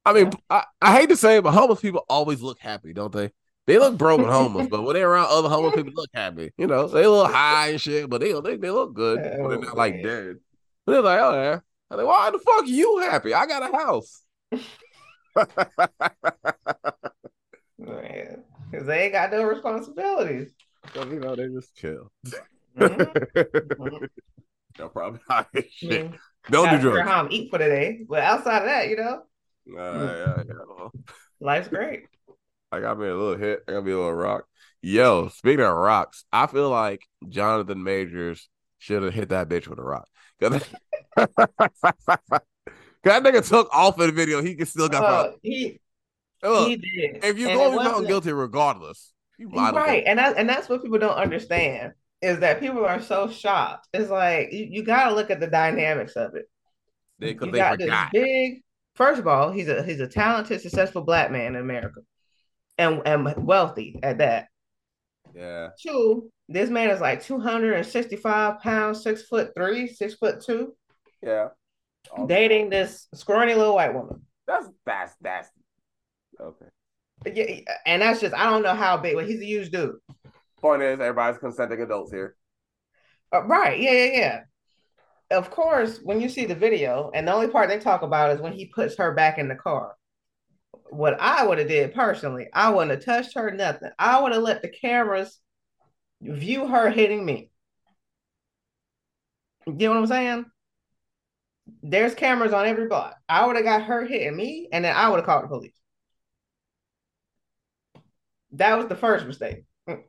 I 0.05 0.13
mean, 0.13 0.31
I, 0.49 0.63
I 0.81 0.93
hate 0.99 1.09
to 1.09 1.17
say 1.17 1.37
it, 1.37 1.43
but 1.43 1.51
homeless 1.53 1.81
people 1.81 2.05
always 2.09 2.41
look 2.41 2.59
happy, 2.59 2.93
don't 2.93 3.11
they? 3.11 3.31
They 3.67 3.79
look 3.79 3.97
broke 3.97 4.19
and 4.21 4.29
homeless, 4.29 4.67
but 4.67 4.83
when 4.83 4.93
they're 4.93 5.09
around 5.09 5.27
other 5.31 5.49
homeless 5.49 5.75
people, 5.75 5.93
look 5.95 6.09
happy. 6.13 6.51
You 6.57 6.67
know, 6.67 6.87
they 6.87 7.07
look 7.07 7.31
high 7.31 7.69
and 7.69 7.81
shit, 7.81 8.09
but 8.09 8.21
they 8.21 8.31
they, 8.31 8.57
they 8.57 8.69
look 8.69 8.93
good 8.93 9.19
when 9.39 9.49
they're 9.49 9.59
not 9.59 9.75
like 9.77 9.95
Oh, 9.99 10.03
dead. 10.03 10.35
But 10.85 10.91
they're 10.93 11.01
like, 11.01 11.19
oh 11.19 11.33
yeah. 11.33 11.59
I'm 11.89 11.97
like, 11.97 12.05
why 12.07 12.29
the 12.31 12.39
fuck 12.39 12.63
are 12.63 12.67
you 12.67 12.99
happy? 12.99 13.33
I 13.33 13.45
got 13.47 13.63
a 13.73 13.75
house. 13.75 14.21
Because 17.77 18.87
they 18.87 19.03
ain't 19.03 19.13
got 19.13 19.31
no 19.31 19.43
responsibilities. 19.43 20.51
So, 20.93 21.03
you 21.05 21.19
know, 21.19 21.35
they 21.35 21.47
just 21.47 21.75
chill. 21.75 22.11
Mhm. 22.77 24.09
They're 24.77 24.89
probably 24.89 25.21
high 25.29 25.45
as 25.55 25.63
I 25.63 25.67
shit. 25.71 26.11
Don't 26.51 26.69
do 26.69 26.77
drugs. 26.81 27.09
how 27.09 27.23
I'm 27.23 27.31
eat 27.31 27.49
for 27.49 27.57
the 27.57 27.65
day. 27.65 28.01
But 28.07 28.21
outside 28.21 28.63
of 28.63 28.65
that, 28.65 28.89
you 28.89 28.97
know, 28.97 29.21
Uh, 29.79 30.13
yeah, 30.13 30.43
yeah. 30.45 30.87
life's 31.39 31.69
great. 31.69 32.07
I 32.71 32.79
got 32.81 32.99
me 32.99 33.07
a 33.07 33.15
little 33.15 33.37
hit. 33.37 33.63
I 33.67 33.73
got 33.73 33.85
me 33.85 33.91
a 33.91 33.97
little 33.97 34.13
rock. 34.13 34.45
Yo, 34.81 35.29
speaking 35.29 35.65
of 35.65 35.75
rocks, 35.75 36.25
I 36.31 36.47
feel 36.47 36.69
like 36.69 37.01
Jonathan 37.29 37.83
Majors 37.83 38.49
should 38.77 39.03
have 39.03 39.13
hit 39.13 39.29
that 39.29 39.49
bitch 39.49 39.67
with 39.67 39.79
a 39.79 39.83
rock. 39.83 40.07
Cause 40.37 40.61
that 43.03 43.23
nigga 43.23 43.47
took 43.47 43.69
off 43.73 43.99
in 43.99 44.07
the 44.07 44.11
video. 44.11 44.41
He 44.41 44.63
still 44.65 44.89
got 44.89 45.03
Uh, 45.03 45.31
he 45.41 45.79
Look, 46.43 46.67
he 46.67 46.75
did. 46.75 47.23
if 47.23 47.37
you 47.39 47.47
go 47.47 47.71
found 47.71 47.75
wasn't- 47.75 48.07
guilty 48.07 48.31
regardless, 48.33 49.13
you 49.37 49.47
right, 49.49 50.03
and 50.05 50.19
that, 50.19 50.37
and 50.37 50.47
that's 50.47 50.69
what 50.69 50.81
people 50.83 50.97
don't 50.99 51.15
understand 51.15 51.93
is 52.21 52.39
that 52.39 52.59
people 52.59 52.85
are 52.85 53.01
so 53.01 53.29
shocked. 53.29 53.87
It's 53.93 54.09
like 54.09 54.51
you, 54.53 54.67
you 54.69 54.83
got 54.83 55.09
to 55.09 55.15
look 55.15 55.29
at 55.31 55.39
the 55.39 55.47
dynamics 55.47 56.13
of 56.15 56.35
it. 56.35 56.45
because 57.19 57.47
You 57.47 57.51
they 57.53 57.57
got 57.57 57.77
this 57.77 57.85
forgot. 57.87 58.11
big. 58.11 58.61
First 58.95 59.19
of 59.19 59.27
all, 59.27 59.51
he's 59.51 59.67
a 59.67 59.83
he's 59.83 59.99
a 59.99 60.07
talented, 60.07 60.61
successful 60.61 61.01
black 61.03 61.31
man 61.31 61.55
in 61.55 61.61
America, 61.61 62.01
and 62.77 63.01
and 63.05 63.45
wealthy 63.45 63.99
at 64.03 64.19
that. 64.19 64.47
Yeah, 65.33 65.69
Two, 65.81 66.29
this 66.47 66.69
man 66.69 66.89
is 66.89 67.01
like 67.01 67.23
two 67.23 67.39
hundred 67.39 67.73
and 67.73 67.85
sixty 67.85 68.15
five 68.15 68.59
pounds, 68.61 69.03
six 69.03 69.23
foot 69.23 69.51
three, 69.55 69.87
six 69.87 70.13
foot 70.15 70.41
two, 70.41 70.75
yeah. 71.21 71.49
Dating 72.27 72.69
this 72.69 73.07
scrawny 73.13 73.55
little 73.55 73.75
white 73.75 73.93
woman. 73.93 74.21
That's 74.47 74.67
that's 74.85 75.13
that's 75.21 75.49
okay. 76.39 76.67
Yeah, 77.33 77.75
and 77.85 78.01
that's 78.01 78.21
just 78.21 78.35
I 78.35 78.49
don't 78.49 78.61
know 78.61 78.75
how 78.75 78.97
big, 78.97 79.15
but 79.15 79.27
he's 79.27 79.41
a 79.41 79.45
huge 79.45 79.71
dude. 79.71 79.95
Point 80.61 80.83
is, 80.83 80.99
everybody's 80.99 81.39
consenting 81.39 81.81
adults 81.81 82.11
here. 82.11 82.35
Uh, 83.33 83.43
right? 83.43 83.79
Yeah, 83.79 83.91
yeah, 83.91 84.11
yeah. 84.19 84.41
Of 85.37 85.49
course, 85.49 85.99
when 86.03 86.21
you 86.21 86.29
see 86.29 86.45
the 86.45 86.55
video, 86.55 87.09
and 87.13 87.27
the 87.27 87.33
only 87.33 87.47
part 87.47 87.69
they 87.69 87.79
talk 87.79 88.03
about 88.03 88.31
is 88.31 88.39
when 88.39 88.53
he 88.53 88.67
puts 88.67 88.95
her 88.97 89.13
back 89.13 89.39
in 89.39 89.47
the 89.47 89.55
car. 89.55 89.95
What 90.95 91.19
I 91.19 91.45
would 91.45 91.57
have 91.57 91.67
did 91.67 91.93
personally, 91.93 92.47
I 92.53 92.69
wouldn't 92.69 92.91
have 92.91 93.03
touched 93.03 93.35
her, 93.35 93.51
nothing. 93.51 93.89
I 93.99 94.21
would 94.21 94.31
have 94.31 94.41
let 94.41 94.61
the 94.61 94.69
cameras 94.69 95.37
view 96.21 96.67
her 96.67 96.89
hitting 96.89 97.25
me. 97.25 97.49
You 99.67 99.73
know 99.73 99.89
what 99.89 99.97
I'm 99.97 100.07
saying? 100.07 100.45
There's 101.83 102.15
cameras 102.15 102.53
on 102.53 102.65
every 102.65 102.87
block. 102.87 103.17
I 103.27 103.45
would 103.45 103.57
have 103.57 103.65
got 103.65 103.83
her 103.83 104.05
hitting 104.05 104.37
me, 104.37 104.69
and 104.71 104.85
then 104.85 104.95
I 104.95 105.09
would 105.09 105.17
have 105.17 105.25
called 105.25 105.43
the 105.43 105.47
police. 105.49 105.75
That 108.53 108.77
was 108.77 108.87
the 108.87 108.95
first 108.95 109.25
mistake. 109.25 109.65
Mm. 109.89 110.03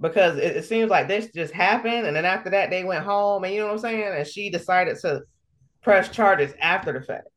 Because 0.00 0.36
it, 0.36 0.58
it 0.58 0.64
seems 0.64 0.90
like 0.90 1.08
this 1.08 1.32
just 1.32 1.52
happened, 1.52 2.06
and 2.06 2.14
then 2.14 2.24
after 2.24 2.50
that, 2.50 2.70
they 2.70 2.84
went 2.84 3.04
home, 3.04 3.42
and 3.42 3.52
you 3.52 3.60
know 3.60 3.66
what 3.66 3.72
I'm 3.72 3.78
saying? 3.80 4.14
And 4.16 4.26
she 4.26 4.50
decided 4.50 4.96
to 5.00 5.22
press 5.82 6.08
charges 6.08 6.52
after 6.60 6.92
the 6.92 7.04
fact. 7.04 7.28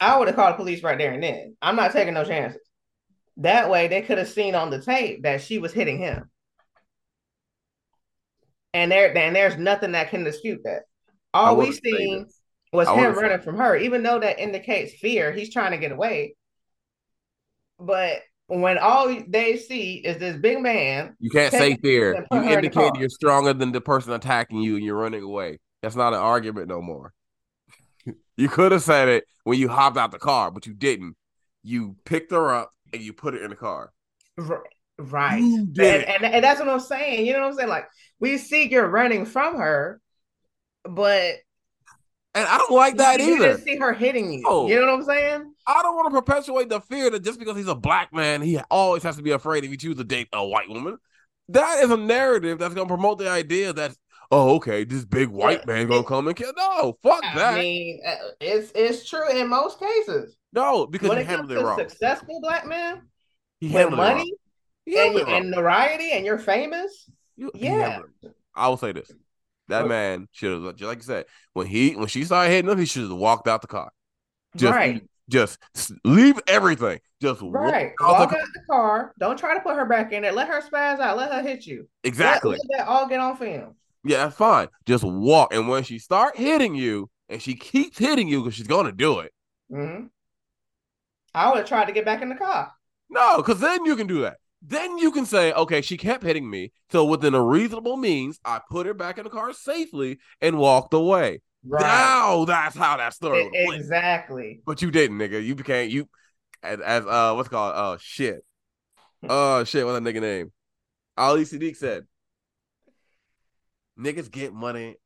I 0.00 0.18
would 0.18 0.28
have 0.28 0.36
called 0.36 0.54
the 0.54 0.56
police 0.56 0.82
right 0.82 0.98
there 0.98 1.12
and 1.12 1.22
then. 1.22 1.56
I'm 1.62 1.76
not 1.76 1.92
taking 1.92 2.14
no 2.14 2.24
chances. 2.24 2.60
That 3.38 3.70
way, 3.70 3.88
they 3.88 4.02
could 4.02 4.18
have 4.18 4.28
seen 4.28 4.54
on 4.54 4.70
the 4.70 4.80
tape 4.80 5.22
that 5.22 5.42
she 5.42 5.58
was 5.58 5.72
hitting 5.72 5.98
him, 5.98 6.30
and 8.72 8.90
there, 8.90 9.16
and 9.16 9.36
there's 9.36 9.58
nothing 9.58 9.92
that 9.92 10.10
can 10.10 10.24
dispute 10.24 10.62
that. 10.64 10.82
All 11.34 11.56
we 11.56 11.72
seen 11.72 12.26
was 12.72 12.88
him 12.88 13.14
running 13.14 13.42
from 13.42 13.56
her, 13.56 13.76
even 13.76 14.02
though 14.02 14.18
that 14.20 14.38
indicates 14.38 14.94
fear. 14.94 15.32
He's 15.32 15.52
trying 15.52 15.72
to 15.72 15.78
get 15.78 15.92
away, 15.92 16.34
but 17.78 18.22
when 18.48 18.78
all 18.78 19.14
they 19.28 19.56
see 19.56 19.96
is 19.96 20.18
this 20.18 20.36
big 20.36 20.60
man, 20.60 21.16
You 21.20 21.30
can't 21.30 21.52
say 21.52 21.76
fear. 21.76 22.24
You 22.32 22.38
her 22.38 22.42
in 22.44 22.64
indicate 22.64 22.94
you're 22.96 23.08
stronger 23.08 23.52
than 23.52 23.72
the 23.72 23.80
person 23.80 24.12
attacking 24.12 24.62
you 24.62 24.76
and 24.76 24.84
you're 24.84 24.96
running 24.96 25.22
away. 25.22 25.58
That's 25.82 25.96
not 25.96 26.14
an 26.14 26.20
argument 26.20 26.68
no 26.68 26.80
more. 26.80 27.12
You 28.36 28.48
could 28.48 28.72
have 28.72 28.82
said 28.82 29.08
it 29.08 29.24
when 29.44 29.58
you 29.58 29.68
hopped 29.68 29.96
out 29.96 30.10
the 30.12 30.18
car, 30.18 30.50
but 30.50 30.66
you 30.66 30.74
didn't. 30.74 31.16
You 31.62 31.96
picked 32.04 32.32
her 32.32 32.54
up 32.54 32.70
and 32.92 33.02
you 33.02 33.12
put 33.12 33.34
her 33.34 33.42
in 33.42 33.50
the 33.50 33.56
car. 33.56 33.92
right? 34.98 35.52
And, 35.78 36.04
and 36.04 36.24
and 36.24 36.44
that's 36.44 36.60
what 36.60 36.68
I'm 36.68 36.80
saying. 36.80 37.26
You 37.26 37.32
know 37.34 37.40
what 37.40 37.48
I'm 37.48 37.54
saying? 37.54 37.68
Like 37.68 37.86
we 38.20 38.38
see 38.38 38.68
you're 38.68 38.88
running 38.88 39.26
from 39.26 39.56
her, 39.56 40.00
but 40.84 41.36
And 42.34 42.46
I 42.46 42.58
don't 42.58 42.72
like 42.72 42.98
that 42.98 43.20
you 43.20 43.36
either. 43.36 43.58
see 43.58 43.76
her 43.76 43.92
hitting 43.94 44.32
you. 44.32 44.42
Oh. 44.46 44.68
You 44.68 44.76
know 44.80 44.86
what 44.86 44.94
I'm 45.00 45.04
saying? 45.04 45.52
I 45.66 45.82
don't 45.82 45.96
want 45.96 46.12
to 46.12 46.20
perpetuate 46.20 46.68
the 46.68 46.80
fear 46.80 47.10
that 47.10 47.24
just 47.24 47.38
because 47.38 47.56
he's 47.56 47.68
a 47.68 47.74
black 47.74 48.12
man, 48.12 48.42
he 48.42 48.58
always 48.70 49.02
has 49.02 49.16
to 49.16 49.22
be 49.22 49.30
afraid 49.32 49.64
if 49.64 49.70
he 49.70 49.76
chooses 49.76 49.98
to 49.98 50.04
date 50.04 50.28
a 50.32 50.46
white 50.46 50.68
woman. 50.68 50.98
That 51.48 51.82
is 51.82 51.90
a 51.90 51.96
narrative 51.96 52.58
that's 52.58 52.74
going 52.74 52.88
to 52.88 52.94
promote 52.94 53.18
the 53.18 53.30
idea 53.30 53.72
that, 53.72 53.96
oh, 54.30 54.56
okay, 54.56 54.84
this 54.84 55.04
big 55.04 55.28
white 55.28 55.60
Yeah. 55.66 55.74
man 55.74 55.86
going 55.88 56.02
to 56.02 56.08
come 56.08 56.26
and 56.28 56.36
kill. 56.36 56.52
No, 56.56 56.96
fuck 57.02 57.24
I 57.24 57.34
that. 57.36 57.54
mean, 57.58 58.00
uh, 58.06 58.14
it's 58.40 58.72
it's 58.74 59.08
true 59.08 59.28
in 59.30 59.48
most 59.48 59.78
cases. 59.80 60.36
no, 60.52 60.86
because 60.86 61.08
when 61.10 61.18
he 61.18 61.24
handled 61.24 61.52
it 61.52 61.60
wrong. 61.62 61.78
successful 61.78 62.40
black 62.40 62.66
man 62.66 63.02
He 63.60 63.66
with 63.68 63.76
handled 63.76 63.94
it 64.00 64.02
wrong. 64.02 64.16
money 64.18 64.32
He 64.84 64.98
and, 64.98 65.18
and 65.28 65.50
notoriety, 65.50 66.12
and 66.12 66.24
you're 66.24 66.38
famous, 66.38 67.08
You- 67.36 67.50
yeah. 67.54 68.00
I 68.54 68.68
will 68.68 68.76
say 68.76 68.92
this: 68.92 69.10
that 69.68 69.82
What? 69.82 69.88
man 69.88 70.28
should 70.32 70.62
have, 70.62 70.76
just 70.76 70.88
like 70.88 70.98
you 70.98 71.04
said, 71.04 71.26
when 71.52 71.66
he 71.66 71.94
when 71.96 72.06
she 72.08 72.24
started 72.24 72.50
hitting 72.50 72.70
him, 72.70 72.78
he 72.78 72.86
should 72.86 73.02
have 73.02 73.12
walked 73.12 73.48
out 73.48 73.60
the 73.62 73.66
car. 73.68 73.90
Just, 74.56 74.74
right? 74.74 75.02
just 75.28 75.58
leave 76.04 76.40
everything. 76.46 77.00
Just 77.20 77.42
walk 77.42 77.54
Right. 77.54 77.92
out 78.02 78.20
Walk 78.20 78.30
the 78.30 78.38
out 78.38 78.46
the 78.54 78.60
car. 78.70 79.12
Don't 79.18 79.38
try 79.38 79.54
to 79.54 79.60
put 79.60 79.74
her 79.76 79.84
back 79.84 80.12
in 80.12 80.22
there. 80.22 80.32
Let 80.32 80.48
her 80.48 80.62
spaz 80.62 81.00
out. 81.00 81.16
Let 81.18 81.32
her 81.32 81.42
hit 81.42 81.66
you. 81.66 81.88
Let- 82.02 82.08
exactly. 82.08 82.52
Let, 82.52 82.78
that 82.78 82.86
all 82.88 83.06
get 83.06 83.20
on 83.20 83.36
film. 83.36 83.74
Yeah, 84.06 84.30
fine. 84.30 84.68
Just 84.86 85.04
walk, 85.04 85.52
and 85.52 85.68
when 85.68 85.82
she 85.82 85.98
start 85.98 86.36
hitting 86.36 86.74
you, 86.74 87.10
and 87.28 87.42
she 87.42 87.54
keeps 87.54 87.98
hitting 87.98 88.28
you 88.28 88.40
because 88.42 88.54
she's 88.54 88.66
gonna 88.66 88.92
do 88.92 89.20
it. 89.20 89.32
hmm 89.70 90.06
I 91.34 91.48
would 91.48 91.58
have 91.58 91.66
tried 91.68 91.86
to 91.86 91.92
get 91.92 92.04
back 92.04 92.22
in 92.22 92.28
the 92.28 92.34
car. 92.34 92.72
No, 93.10 93.36
because 93.38 93.60
then 93.60 93.84
you 93.84 93.96
can 93.96 94.06
do 94.06 94.22
that. 94.22 94.38
Then 94.62 94.98
you 94.98 95.12
can 95.12 95.26
say, 95.26 95.52
okay, 95.52 95.80
she 95.80 95.96
kept 95.96 96.24
hitting 96.24 96.48
me, 96.48 96.72
so 96.90 97.04
within 97.04 97.34
a 97.34 97.42
reasonable 97.42 97.96
means, 97.96 98.40
I 98.44 98.60
put 98.70 98.86
her 98.86 98.94
back 98.94 99.18
in 99.18 99.24
the 99.24 99.30
car 99.30 99.52
safely 99.52 100.18
and 100.40 100.58
walked 100.58 100.94
away. 100.94 101.40
Now 101.62 102.44
that's 102.44 102.76
how 102.76 102.96
that 102.96 103.12
story 103.14 103.42
went. 103.42 103.80
exactly. 103.80 104.62
But 104.64 104.82
you 104.82 104.90
didn't, 104.90 105.18
nigga. 105.18 105.44
You 105.44 105.54
became 105.54 105.90
you 105.90 106.08
as, 106.62 106.80
as 106.80 107.04
uh 107.06 107.32
what's 107.34 107.48
it 107.48 107.50
called 107.50 107.74
oh 107.76 107.96
shit. 108.00 108.44
Oh 109.28 109.64
shit, 109.64 109.84
what's 109.84 109.98
that 109.98 110.04
nigga 110.14 110.20
name? 110.20 110.52
Ali 111.16 111.42
Siddiq 111.44 111.76
said. 111.76 112.06
Niggas 113.98 114.30
get 114.30 114.52
money 114.52 114.96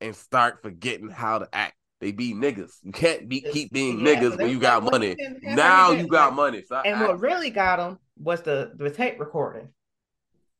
and 0.00 0.14
start 0.16 0.62
forgetting 0.62 1.08
how 1.08 1.38
to 1.38 1.48
act. 1.52 1.74
They 2.00 2.10
be 2.10 2.34
niggas. 2.34 2.72
You 2.82 2.90
can't 2.90 3.28
be 3.28 3.40
keep 3.40 3.72
being 3.72 4.00
yeah, 4.00 4.16
niggas 4.16 4.36
when 4.38 4.50
you 4.50 4.58
got 4.58 4.82
money. 4.82 5.10
when 5.10 5.18
you 5.34 5.40
can 5.40 5.48
have 5.50 5.56
Now 5.56 5.90
you 5.92 6.08
got 6.08 6.34
money. 6.34 6.62
Stop 6.62 6.84
And 6.84 6.94
acting. 6.96 7.08
what 7.08 7.20
really 7.20 7.50
got 7.50 7.78
him 7.78 7.98
was 8.18 8.42
the 8.42 8.72
the 8.76 8.90
tape 8.90 9.20
recording. 9.20 9.68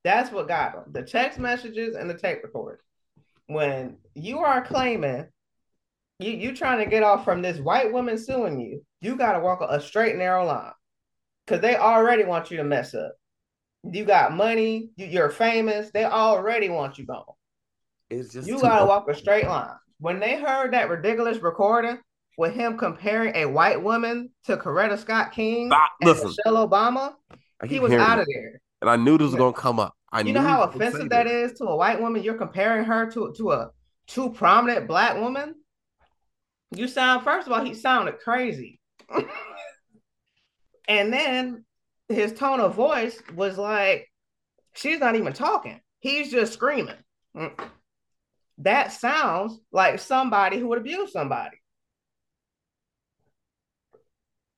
That's 0.04 0.30
what 0.30 0.46
got 0.48 0.74
him. 0.74 0.84
The 0.92 1.02
text 1.02 1.38
messages 1.40 1.96
and 1.96 2.08
the 2.08 2.14
tape 2.14 2.40
recording. 2.44 2.80
When 3.46 3.96
you 4.14 4.38
are 4.38 4.64
claiming 4.64 5.26
you 6.20 6.30
you 6.30 6.54
trying 6.54 6.78
to 6.78 6.88
get 6.88 7.02
off 7.02 7.24
from 7.24 7.42
this 7.42 7.58
white 7.58 7.92
woman 7.92 8.16
suing 8.18 8.60
you, 8.60 8.84
you 9.00 9.16
got 9.16 9.32
to 9.32 9.40
walk 9.40 9.64
a 9.68 9.80
straight 9.80 10.14
narrow 10.16 10.46
line 10.46 10.72
because 11.44 11.60
they 11.60 11.74
already 11.76 12.22
want 12.22 12.52
you 12.52 12.58
to 12.58 12.64
mess 12.64 12.94
up. 12.94 13.14
You 13.82 14.04
got 14.04 14.32
money. 14.32 14.90
You, 14.94 15.06
you're 15.06 15.30
famous. 15.30 15.90
They 15.90 16.04
already 16.04 16.68
want 16.68 16.98
you 16.98 17.06
gone. 17.06 17.24
It's 18.12 18.32
just 18.32 18.46
You 18.48 18.60
gotta 18.60 18.84
walk 18.84 19.08
a 19.08 19.14
straight 19.14 19.46
line. 19.46 19.74
When 19.98 20.20
they 20.20 20.40
heard 20.40 20.72
that 20.72 20.90
ridiculous 20.90 21.38
recording 21.38 21.98
with 22.36 22.54
him 22.54 22.76
comparing 22.76 23.34
a 23.36 23.46
white 23.46 23.82
woman 23.82 24.30
to 24.44 24.56
Coretta 24.56 24.98
Scott 24.98 25.32
King 25.32 25.68
Stop. 25.68 25.90
and 26.00 26.08
Listen, 26.10 26.28
Michelle 26.28 26.68
Obama, 26.68 27.14
he 27.66 27.78
was 27.78 27.92
out 27.92 28.18
of 28.18 28.26
there. 28.32 28.60
and 28.80 28.90
I 28.90 28.96
knew 28.96 29.16
this 29.16 29.26
was 29.26 29.34
gonna 29.36 29.52
come 29.52 29.78
up. 29.80 29.94
I 30.10 30.20
You 30.20 30.32
know 30.32 30.42
how 30.42 30.60
you 30.62 30.66
would 30.66 30.78
say 30.78 30.86
offensive 30.88 31.10
that 31.10 31.26
is 31.26 31.52
to 31.54 31.64
a 31.64 31.76
white 31.76 32.00
woman? 32.00 32.22
You're 32.22 32.34
comparing 32.34 32.84
her 32.84 33.10
to 33.12 33.32
to 33.36 33.52
a 33.52 33.70
too 34.06 34.30
prominent 34.30 34.86
black 34.86 35.16
woman. 35.16 35.54
You 36.74 36.88
sound 36.88 37.22
first 37.24 37.46
of 37.46 37.52
all, 37.52 37.64
he 37.64 37.74
sounded 37.74 38.18
crazy, 38.20 38.80
and 40.88 41.12
then 41.12 41.64
his 42.08 42.32
tone 42.32 42.60
of 42.60 42.74
voice 42.74 43.22
was 43.34 43.56
like 43.56 44.10
she's 44.74 45.00
not 45.00 45.16
even 45.16 45.32
talking. 45.32 45.80
He's 46.00 46.30
just 46.30 46.52
screaming. 46.54 46.96
Mm. 47.36 47.52
That 48.62 48.92
sounds 48.92 49.58
like 49.72 49.98
somebody 49.98 50.58
who 50.58 50.68
would 50.68 50.78
abuse 50.78 51.12
somebody. 51.12 51.56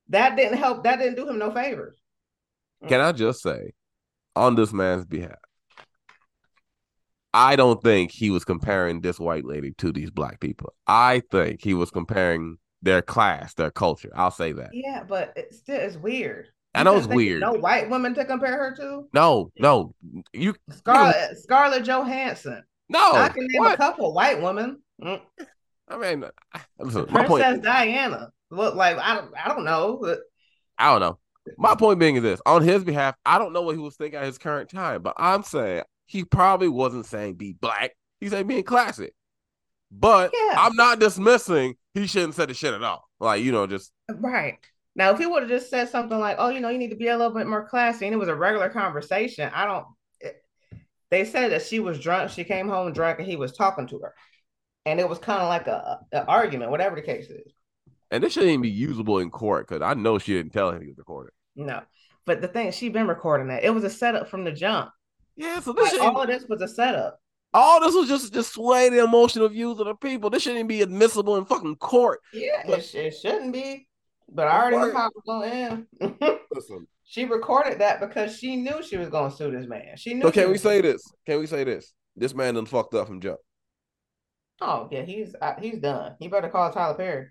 That 0.08 0.36
didn't 0.36 0.58
help. 0.58 0.84
That 0.84 0.98
didn't 0.98 1.16
do 1.16 1.28
him 1.28 1.38
no 1.38 1.50
favors. 1.50 1.98
Can 2.86 3.00
I 3.00 3.12
just 3.12 3.42
say, 3.42 3.72
on 4.36 4.54
this 4.54 4.72
man's 4.72 5.06
behalf, 5.06 5.38
I 7.32 7.56
don't 7.56 7.82
think 7.82 8.10
he 8.10 8.30
was 8.30 8.44
comparing 8.44 9.00
this 9.00 9.18
white 9.18 9.46
lady 9.46 9.72
to 9.78 9.90
these 9.90 10.10
black 10.10 10.38
people. 10.38 10.74
I 10.86 11.22
think 11.30 11.62
he 11.62 11.72
was 11.72 11.90
comparing 11.90 12.58
their 12.82 13.00
class, 13.00 13.54
their 13.54 13.70
culture. 13.70 14.10
I'll 14.14 14.30
say 14.30 14.52
that. 14.52 14.70
Yeah, 14.74 15.02
but 15.08 15.32
it 15.34 15.54
still 15.54 15.80
is 15.80 15.96
weird. 15.96 16.48
I 16.74 16.80
You 16.80 16.84
know 16.84 16.96
it's 16.96 17.06
weird. 17.06 17.40
No 17.40 17.52
white 17.52 17.88
woman 17.88 18.14
to 18.14 18.24
compare 18.26 18.56
her 18.58 18.76
to. 18.76 19.08
No, 19.14 19.50
no, 19.58 19.94
you 20.34 20.54
Scarlett 20.70 21.38
Scarlett 21.38 21.84
Johansson. 21.84 22.64
I 23.14 23.28
can 23.28 23.46
name 23.48 23.64
a 23.64 23.76
couple 23.76 24.12
white 24.12 24.42
women. 24.42 24.80
Mm. 25.02 25.20
I 25.88 25.96
mean, 25.98 26.24
listen, 26.78 27.06
my 27.10 27.26
Princess 27.26 27.52
point. 27.52 27.62
Diana. 27.62 28.30
Look 28.50 28.74
like 28.74 28.96
I 28.98 29.14
don't 29.14 29.32
I 29.36 29.48
don't 29.48 29.64
know. 29.64 30.16
I 30.78 30.90
don't 30.90 31.00
know. 31.00 31.18
My 31.58 31.74
point 31.74 31.98
being 31.98 32.16
is 32.16 32.22
this: 32.22 32.40
on 32.46 32.62
his 32.62 32.84
behalf, 32.84 33.16
I 33.24 33.38
don't 33.38 33.52
know 33.52 33.62
what 33.62 33.74
he 33.74 33.80
was 33.80 33.96
thinking 33.96 34.18
at 34.18 34.26
his 34.26 34.38
current 34.38 34.70
time, 34.70 35.02
but 35.02 35.14
I'm 35.16 35.42
saying 35.42 35.82
he 36.06 36.24
probably 36.24 36.68
wasn't 36.68 37.06
saying 37.06 37.34
be 37.34 37.52
black. 37.52 37.92
He 38.20 38.28
said 38.28 38.46
being 38.46 38.62
classic. 38.62 39.14
But 39.90 40.32
Yeah. 40.34 40.54
I'm 40.56 40.74
not 40.74 40.98
dismissing 40.98 41.76
he 41.92 42.06
shouldn't 42.06 42.34
say 42.34 42.46
the 42.46 42.54
shit 42.54 42.74
at 42.74 42.82
all. 42.82 43.08
Like 43.20 43.42
you 43.42 43.52
know, 43.52 43.66
just 43.66 43.92
Right. 44.08 44.58
Now, 44.96 45.10
if 45.10 45.18
he 45.18 45.26
would 45.26 45.42
have 45.42 45.50
just 45.50 45.70
said 45.70 45.88
something 45.88 46.18
like, 46.18 46.36
"Oh, 46.38 46.50
you 46.50 46.60
know, 46.60 46.68
you 46.68 46.78
need 46.78 46.90
to 46.90 46.96
be 46.96 47.08
a 47.08 47.16
little 47.16 47.34
bit 47.34 47.46
more 47.46 47.66
classy," 47.66 48.06
and 48.06 48.14
it 48.14 48.18
was 48.18 48.28
a 48.28 48.34
regular 48.34 48.68
conversation, 48.68 49.50
I 49.52 49.66
don't. 49.66 49.86
They 51.14 51.24
said 51.24 51.52
that 51.52 51.62
she 51.62 51.80
was 51.80 51.98
drunk. 52.00 52.30
She 52.30 52.44
came 52.44 52.68
home 52.68 52.92
drunk, 52.92 53.18
and 53.20 53.28
he 53.28 53.36
was 53.36 53.52
talking 53.52 53.86
to 53.88 53.98
her, 54.00 54.14
and 54.86 54.98
it 55.00 55.08
was 55.08 55.18
kind 55.18 55.40
of 55.40 55.48
like 55.48 55.66
a, 55.66 56.00
a 56.12 56.24
argument, 56.26 56.70
whatever 56.70 56.96
the 56.96 57.02
case 57.02 57.28
is. 57.30 57.52
and 58.10 58.22
this 58.22 58.32
shouldn't 58.32 58.50
even 58.50 58.62
be 58.62 58.70
usable 58.70 59.18
in 59.20 59.30
court 59.30 59.68
because 59.68 59.82
I 59.82 59.94
know 59.94 60.18
she 60.18 60.34
didn't 60.34 60.52
tell 60.52 60.70
him 60.70 60.82
he 60.82 60.88
was 60.88 60.98
recording. 60.98 61.32
No, 61.56 61.80
but 62.26 62.40
the 62.40 62.48
thing 62.48 62.70
she 62.72 62.88
been 62.88 63.06
recording 63.08 63.48
that 63.48 63.64
it 63.64 63.70
was 63.70 63.84
a 63.84 63.90
setup 63.90 64.28
from 64.28 64.44
the 64.44 64.52
jump. 64.52 64.90
Yeah, 65.36 65.60
so 65.60 65.72
this 65.72 65.92
Like, 65.92 66.02
all 66.02 66.20
of 66.20 66.28
this 66.28 66.44
was 66.48 66.60
a 66.62 66.68
setup. 66.68 67.18
all 67.52 67.80
this 67.80 67.94
was 67.94 68.08
just 68.08 68.32
just 68.34 68.52
sway 68.52 68.88
the 68.88 69.02
emotional 69.04 69.48
views 69.48 69.78
of 69.80 69.86
the 69.86 69.94
people. 69.94 70.30
This 70.30 70.42
shouldn't 70.42 70.68
be 70.68 70.82
admissible 70.82 71.36
in 71.36 71.44
fucking 71.44 71.76
court. 71.76 72.20
Yeah, 72.32 72.62
But- 72.66 72.78
it, 72.80 72.94
it 72.94 73.10
shouldn't 73.20 73.52
be, 73.52 73.86
but 74.28 74.46
I 74.48 74.60
already 74.62 74.76
knew 74.78 74.84
Right. 74.86 74.94
how 74.94 75.06
it 75.08 75.12
was 75.14 75.24
going 75.26 75.50
to 75.50 75.56
end. 75.56 76.38
Listen. 76.54 76.86
She 77.04 77.26
recorded 77.26 77.80
that 77.80 78.00
because 78.00 78.36
she 78.36 78.56
knew 78.56 78.82
she 78.82 78.96
was 78.96 79.08
going 79.08 79.30
to 79.30 79.36
sue 79.36 79.50
this 79.50 79.66
man. 79.66 79.96
She 79.96 80.14
knew. 80.14 80.22
So 80.22 80.30
she 80.30 80.40
can 80.40 80.50
we 80.50 80.58
say 80.58 80.80
this? 80.80 81.02
Can 81.26 81.38
we 81.38 81.46
say 81.46 81.64
this? 81.64 81.92
This 82.16 82.34
man 82.34 82.54
done 82.54 82.66
fucked 82.66 82.94
up 82.94 83.06
from 83.06 83.20
jump. 83.20 83.38
Oh 84.60 84.88
yeah, 84.90 85.02
he's 85.02 85.34
uh, 85.40 85.54
he's 85.60 85.80
done. 85.80 86.14
He 86.18 86.28
better 86.28 86.48
call 86.48 86.72
Tyler 86.72 86.94
Perry. 86.94 87.26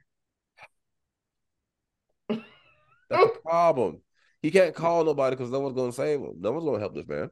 That's 2.29 2.41
the 3.09 3.39
problem. 3.45 4.01
He 4.41 4.51
can't 4.51 4.75
call 4.75 5.05
nobody 5.05 5.35
because 5.35 5.51
no 5.51 5.61
one's 5.61 5.75
gonna 5.75 5.93
save 5.93 6.19
him. 6.19 6.33
No 6.39 6.51
one's 6.51 6.65
gonna 6.65 6.79
help 6.79 6.95
this 6.95 7.07
man. 7.07 7.29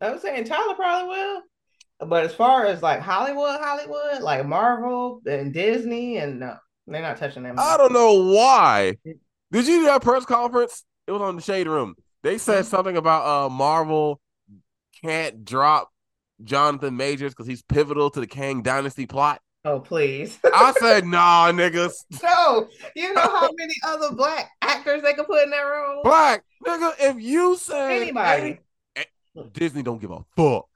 I'm 0.00 0.18
saying 0.20 0.44
Tyler 0.44 0.74
probably 0.74 1.08
will, 1.08 1.42
but 2.08 2.24
as 2.24 2.34
far 2.34 2.66
as 2.66 2.82
like 2.82 3.00
Hollywood, 3.00 3.60
Hollywood, 3.60 4.22
like 4.22 4.46
Marvel 4.46 5.20
and 5.26 5.52
Disney, 5.52 6.18
and 6.18 6.40
no, 6.40 6.56
they're 6.86 7.02
not 7.02 7.16
touching 7.16 7.42
them. 7.42 7.56
I 7.58 7.76
don't 7.76 7.92
know 7.92 8.32
why. 8.32 8.96
Did 9.04 9.66
you 9.66 9.80
do 9.80 9.84
that 9.86 10.02
press 10.02 10.24
conference? 10.24 10.84
It 11.06 11.12
was 11.12 11.22
on 11.22 11.36
the 11.36 11.42
shade 11.42 11.66
room. 11.68 11.94
They 12.22 12.38
said 12.38 12.64
Mhm. 12.64 12.68
something 12.68 12.96
about 12.96 13.26
uh 13.46 13.48
Marvel 13.48 14.20
can't 15.02 15.44
drop 15.44 15.90
Jonathan 16.42 16.96
Majors 16.96 17.32
because 17.32 17.46
he's 17.46 17.62
pivotal 17.62 18.10
to 18.10 18.20
the 18.20 18.26
Kang 18.26 18.62
Dynasty 18.62 19.06
plot. 19.06 19.40
Oh 19.64 19.80
please. 19.80 20.38
I 20.44 20.72
said, 20.78 21.06
nah, 21.06 21.50
niggas. 21.50 22.04
no, 22.22 22.68
you 22.94 23.12
know 23.14 23.20
how 23.20 23.48
many 23.58 23.74
other 23.84 24.12
black 24.14 24.50
actors 24.62 25.02
they 25.02 25.12
could 25.14 25.26
put 25.26 25.42
in 25.42 25.50
that 25.50 25.60
role? 25.60 26.02
Black, 26.04 26.44
nigga, 26.66 26.92
if 27.00 27.20
you 27.20 27.56
say 27.56 28.02
Anybody. 28.02 28.60
Disney 29.52 29.82
don't 29.82 30.00
give 30.00 30.10
a 30.12 30.24
fuck. 30.36 30.66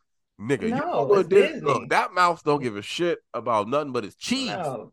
Nigga, 0.40 0.62
you 0.62 0.68
No, 0.74 1.06
know 1.06 1.14
it's 1.14 1.28
Disney, 1.28 1.52
Disney. 1.54 1.66
look, 1.66 1.88
that 1.90 2.12
mouse 2.12 2.42
don't 2.42 2.62
give 2.62 2.76
a 2.76 2.82
shit 2.82 3.18
about 3.32 3.68
nothing 3.68 3.92
but 3.92 4.04
its 4.04 4.16
cheese. 4.16 4.48
No. 4.50 4.92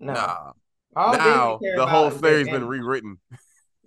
No. 0.00 0.12
Nah. 0.12 0.52
All 0.96 1.12
now 1.12 1.58
the 1.62 1.86
whole 1.86 2.10
their 2.10 2.44
been 2.44 2.66
rewritten. 2.66 3.18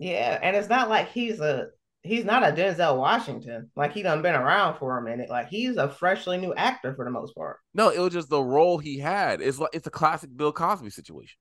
Yeah, 0.04 0.38
and 0.42 0.54
it's 0.54 0.68
not 0.68 0.90
like 0.90 1.10
he's 1.12 1.40
a 1.40 1.68
he's 2.02 2.26
not 2.26 2.42
a 2.42 2.52
Denzel 2.52 2.98
Washington. 2.98 3.70
Like 3.74 3.94
he 3.94 4.02
done 4.02 4.20
been 4.20 4.34
around 4.34 4.76
for 4.78 4.98
a 4.98 5.02
minute. 5.02 5.30
Like 5.30 5.48
he's 5.48 5.78
a 5.78 5.88
freshly 5.88 6.36
new 6.36 6.52
actor 6.52 6.94
for 6.94 7.06
the 7.06 7.10
most 7.10 7.34
part. 7.34 7.56
No, 7.72 7.88
it 7.88 7.98
was 7.98 8.12
just 8.12 8.28
the 8.28 8.42
role 8.42 8.76
he 8.76 8.98
had. 8.98 9.40
It's 9.40 9.58
like 9.58 9.70
it's 9.72 9.86
a 9.86 9.90
classic 9.90 10.28
Bill 10.36 10.52
Cosby 10.52 10.90
situation. 10.90 11.38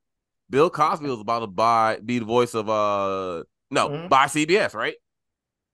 Bill 0.50 0.70
Cosby 0.70 1.10
was 1.10 1.20
about 1.20 1.40
to 1.40 1.48
buy 1.48 2.00
be 2.06 2.20
the 2.20 2.26
voice 2.26 2.54
of 2.54 2.70
uh 2.70 3.44
no 3.70 3.90
Mhm. 3.90 4.08
buy 4.08 4.28
CBS, 4.28 4.74
right? 4.74 4.96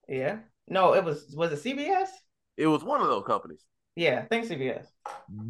Yeah. 0.08 0.38
No, 0.66 0.94
it 0.94 1.04
was 1.04 1.32
was 1.36 1.52
it 1.52 1.62
CBS? 1.62 2.08
It 2.56 2.66
was 2.66 2.82
one 2.82 3.00
of 3.00 3.06
those 3.06 3.24
companies. 3.24 3.64
Yeah, 3.94 4.18
I 4.24 4.26
think 4.26 4.46
CBS. 4.46 4.86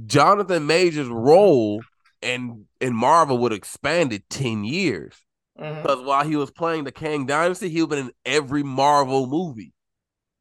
Jonathan 0.04 0.66
Major's 0.66 1.08
role 1.08 1.80
in 2.20 2.66
in 2.82 2.94
Marvel 2.94 3.38
would 3.38 3.52
have 3.52 3.56
expanded 3.56 4.24
ten 4.28 4.62
years 4.62 5.14
Mhm. 5.60 5.82
because 5.82 6.00
while 6.02 6.24
he 6.24 6.36
was 6.36 6.50
playing 6.50 6.84
the 6.84 6.92
Kang 6.92 7.26
Dynasty, 7.26 7.68
he 7.68 7.82
would 7.82 7.96
have 7.96 8.06
been 8.06 8.14
in 8.14 8.32
every 8.32 8.62
Marvel 8.62 9.26
movie. 9.26 9.72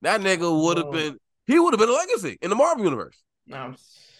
That 0.02 0.22
nigga 0.22 0.64
would 0.64 0.78
have 0.78 0.88
Oh. 0.88 0.92
been 0.92 1.20
he 1.46 1.60
would 1.60 1.74
have 1.74 1.80
been 1.80 1.90
a 1.90 1.94
legacy 1.94 2.38
in 2.42 2.50
the 2.50 2.56
Marvel 2.56 2.84
universe. 2.86 3.22
I'm 3.52 3.76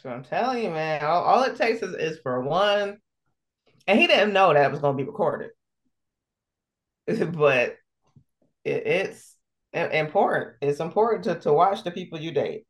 I'm 0.06 0.24
telling 0.24 0.64
you, 0.64 0.72
man. 0.72 1.04
All, 1.04 1.24
all 1.24 1.44
it 1.44 1.56
takes 1.58 1.82
is, 1.84 1.94
is 1.96 2.20
for 2.24 2.42
one, 2.42 2.98
and 3.88 4.00
he 4.00 4.08
didn't 4.08 4.34
know 4.34 4.54
that 4.54 4.66
it 4.66 4.72
was 4.72 4.80
going 4.80 4.98
to 4.98 5.04
be 5.04 5.08
recorded, 5.08 5.52
but 7.08 7.78
it, 8.64 8.88
it's 8.88 9.36
important. 9.74 10.56
It's 10.62 10.80
important 10.80 11.24
to 11.26 11.36
to 11.42 11.54
watch 11.54 11.84
the 11.84 11.92
people 11.92 12.20
you 12.20 12.32
date, 12.32 12.66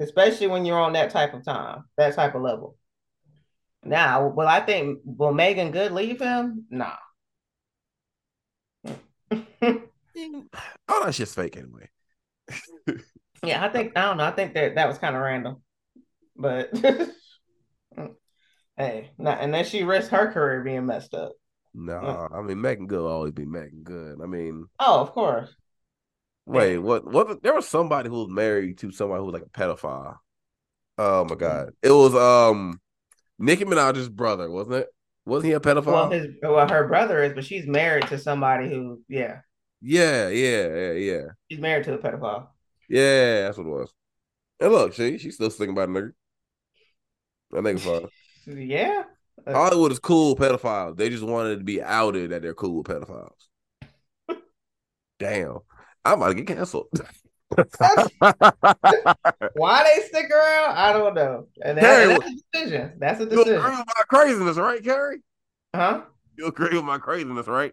especially 0.00 0.46
when 0.46 0.64
you're 0.64 0.80
on 0.80 0.94
that 0.94 1.10
type 1.10 1.34
of 1.34 1.44
time, 1.44 1.84
that 1.98 2.14
type 2.14 2.34
of 2.34 2.42
level. 2.42 2.76
Now, 3.84 4.28
will 4.28 4.48
I 4.48 4.60
think 4.60 5.00
will 5.04 5.32
Meagan 5.32 5.70
Good 5.70 5.92
leave 5.92 6.20
him? 6.20 6.66
Nah. 6.70 6.96
All 9.30 9.40
that 11.04 11.14
shit's 11.14 11.34
fake 11.34 11.56
anyway. 11.56 11.88
Yeah, 13.42 13.64
I 13.64 13.68
think 13.68 13.92
I 13.96 14.02
don't 14.02 14.16
know. 14.16 14.24
I 14.24 14.30
think 14.30 14.54
that 14.54 14.74
that 14.76 14.88
was 14.88 14.98
kind 14.98 15.14
of 15.14 15.22
random, 15.22 15.62
but 16.36 16.70
hey, 18.76 19.10
not, 19.18 19.40
and 19.40 19.52
then 19.52 19.64
she 19.64 19.84
risked 19.84 20.10
her 20.10 20.32
career 20.32 20.62
being 20.62 20.86
messed 20.86 21.14
up. 21.14 21.32
Nah, 21.74 22.28
I 22.32 22.40
mean 22.42 22.60
Meagan 22.60 22.86
Good 22.86 23.00
will 23.00 23.06
always 23.08 23.32
be 23.32 23.44
Meagan 23.44 23.82
Good. 23.82 24.20
I 24.22 24.26
mean, 24.26 24.66
Oh, 24.80 25.00
of 25.00 25.12
course. 25.12 25.54
wait, 26.46 26.78
what? 26.78 27.04
What? 27.04 27.42
There 27.42 27.54
was 27.54 27.68
somebody 27.68 28.08
who 28.08 28.20
was 28.24 28.30
married 28.30 28.78
to 28.78 28.90
somebody 28.90 29.20
who 29.20 29.26
was 29.26 29.34
like 29.34 29.42
a 29.42 29.50
pedophile. 29.50 30.16
Oh 30.98 31.24
my 31.24 31.34
god, 31.34 31.70
it 31.82 31.90
was 31.90 32.14
um 32.14 32.80
Nicki 33.38 33.64
Minaj's 33.64 34.08
brother, 34.08 34.50
wasn't 34.50 34.76
it? 34.76 34.88
Wasn't 35.26 35.48
he 35.48 35.52
a 35.54 35.60
pedophile? 35.60 35.86
Well, 35.86 36.10
his 36.10 36.28
well, 36.42 36.68
her 36.68 36.86
brother 36.88 37.22
is, 37.22 37.34
but 37.34 37.44
she's 37.44 37.66
married 37.66 38.06
to 38.08 38.18
somebody 38.18 38.70
who, 38.70 39.02
yeah, 39.08 39.40
yeah, 39.80 40.28
yeah, 40.28 40.66
yeah, 40.68 40.92
yeah, 40.92 41.22
she's 41.50 41.60
married 41.60 41.84
to 41.84 41.94
a 41.94 41.98
pedophile. 41.98 42.48
yeah. 42.88 43.42
That's 43.42 43.58
what 43.58 43.66
it 43.66 43.70
was. 43.70 43.92
And 44.60 44.72
look, 44.72 44.94
she 44.94 45.18
she's 45.18 45.34
still 45.34 45.50
sticking 45.50 45.74
by 45.74 45.86
the 45.86 45.92
nigga. 45.92 46.12
That 47.50 47.64
nigga 47.64 47.80
fine. 47.80 48.08
Yeah, 48.68 49.02
Hollywood 49.44 49.90
is 49.90 49.98
cool 49.98 50.36
pedophiles. 50.36 50.96
They 50.96 51.08
just 51.10 51.24
wanted 51.24 51.58
to 51.58 51.64
be 51.64 51.82
outed 51.82 52.30
that 52.30 52.42
they're 52.42 52.54
cool 52.54 52.76
with 52.78 52.86
pedophiles. 52.86 53.48
Damn, 55.18 55.58
I'm 56.04 56.18
about 56.18 56.28
to 56.28 56.34
get 56.34 56.56
canceled. 56.56 56.86
why 59.54 59.84
they 59.84 60.02
stick 60.06 60.30
around, 60.30 60.76
I 60.76 60.92
don't 60.92 61.14
know. 61.14 61.46
And, 61.62 61.78
that, 61.78 61.82
Carrie, 61.82 62.12
and 62.14 62.22
that's 62.22 62.30
a 62.30 62.34
decision. 62.52 62.92
That's 62.98 63.20
a 63.20 63.26
decision. 63.26 63.52
You 63.52 63.58
agree 63.60 63.76
with 63.76 63.86
my 63.86 64.02
craziness, 64.08 64.56
right, 64.56 64.82
Carrie? 64.82 65.22
huh? 65.74 66.02
You 66.36 66.46
agree 66.46 66.76
with 66.76 66.84
my 66.84 66.98
craziness, 66.98 67.46
right? 67.46 67.72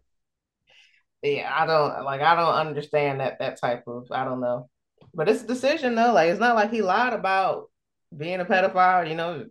Yeah, 1.22 1.52
I 1.54 1.66
don't 1.66 2.04
like. 2.04 2.22
I 2.22 2.36
don't 2.36 2.54
understand 2.54 3.20
that 3.20 3.40
that 3.40 3.60
type 3.60 3.88
of. 3.88 4.12
I 4.12 4.26
don't 4.26 4.42
know, 4.42 4.70
but 5.14 5.30
it's 5.30 5.44
a 5.44 5.48
decision 5.48 5.96
though. 5.96 6.14
Like 6.14 6.30
it's 6.30 6.40
not 6.40 6.56
like 6.56 6.72
he 6.72 6.82
lied 6.82 7.14
about 7.14 7.70
being 8.16 8.40
a 8.42 8.46
pedophile. 8.46 9.10
You 9.10 9.16
know. 9.16 9.46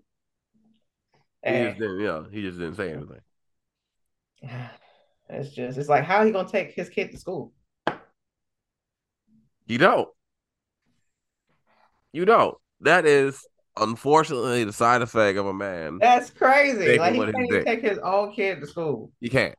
He 1.44 1.50
Hey. 1.50 1.64
just 1.64 1.76
eh. 1.76 1.78
didn't, 1.80 2.00
yeah, 2.00 2.22
he 2.30 2.42
just 2.42 2.58
didn't 2.58 2.76
say 2.76 2.92
anything. 2.92 3.20
It's 5.28 5.48
just, 5.48 5.78
it's 5.78 5.88
like, 5.88 6.04
how 6.04 6.26
he 6.26 6.30
gonna 6.30 6.46
take 6.46 6.72
his 6.72 6.90
kid 6.90 7.10
to 7.12 7.16
school? 7.16 7.52
You 9.66 9.78
don't. 9.78 10.08
You 12.12 12.24
don't. 12.24 12.56
That 12.80 13.06
is 13.06 13.46
unfortunately 13.76 14.64
the 14.64 14.72
side 14.72 15.02
effect 15.02 15.38
of 15.38 15.46
a 15.46 15.54
man. 15.54 15.98
That's 15.98 16.30
crazy. 16.30 16.98
Like 16.98 17.14
he 17.14 17.20
he 17.20 17.32
can't 17.32 17.46
even 17.50 17.64
take 17.64 17.82
his 17.82 17.98
own 17.98 18.32
kid 18.32 18.60
to 18.60 18.66
school. 18.66 19.12
You 19.20 19.30
can't. 19.30 19.54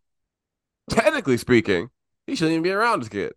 Technically 0.89 1.37
speaking, 1.37 1.89
he 2.27 2.35
shouldn't 2.35 2.53
even 2.53 2.63
be 2.63 2.71
around 2.71 3.01
this 3.01 3.09
kid 3.09 3.33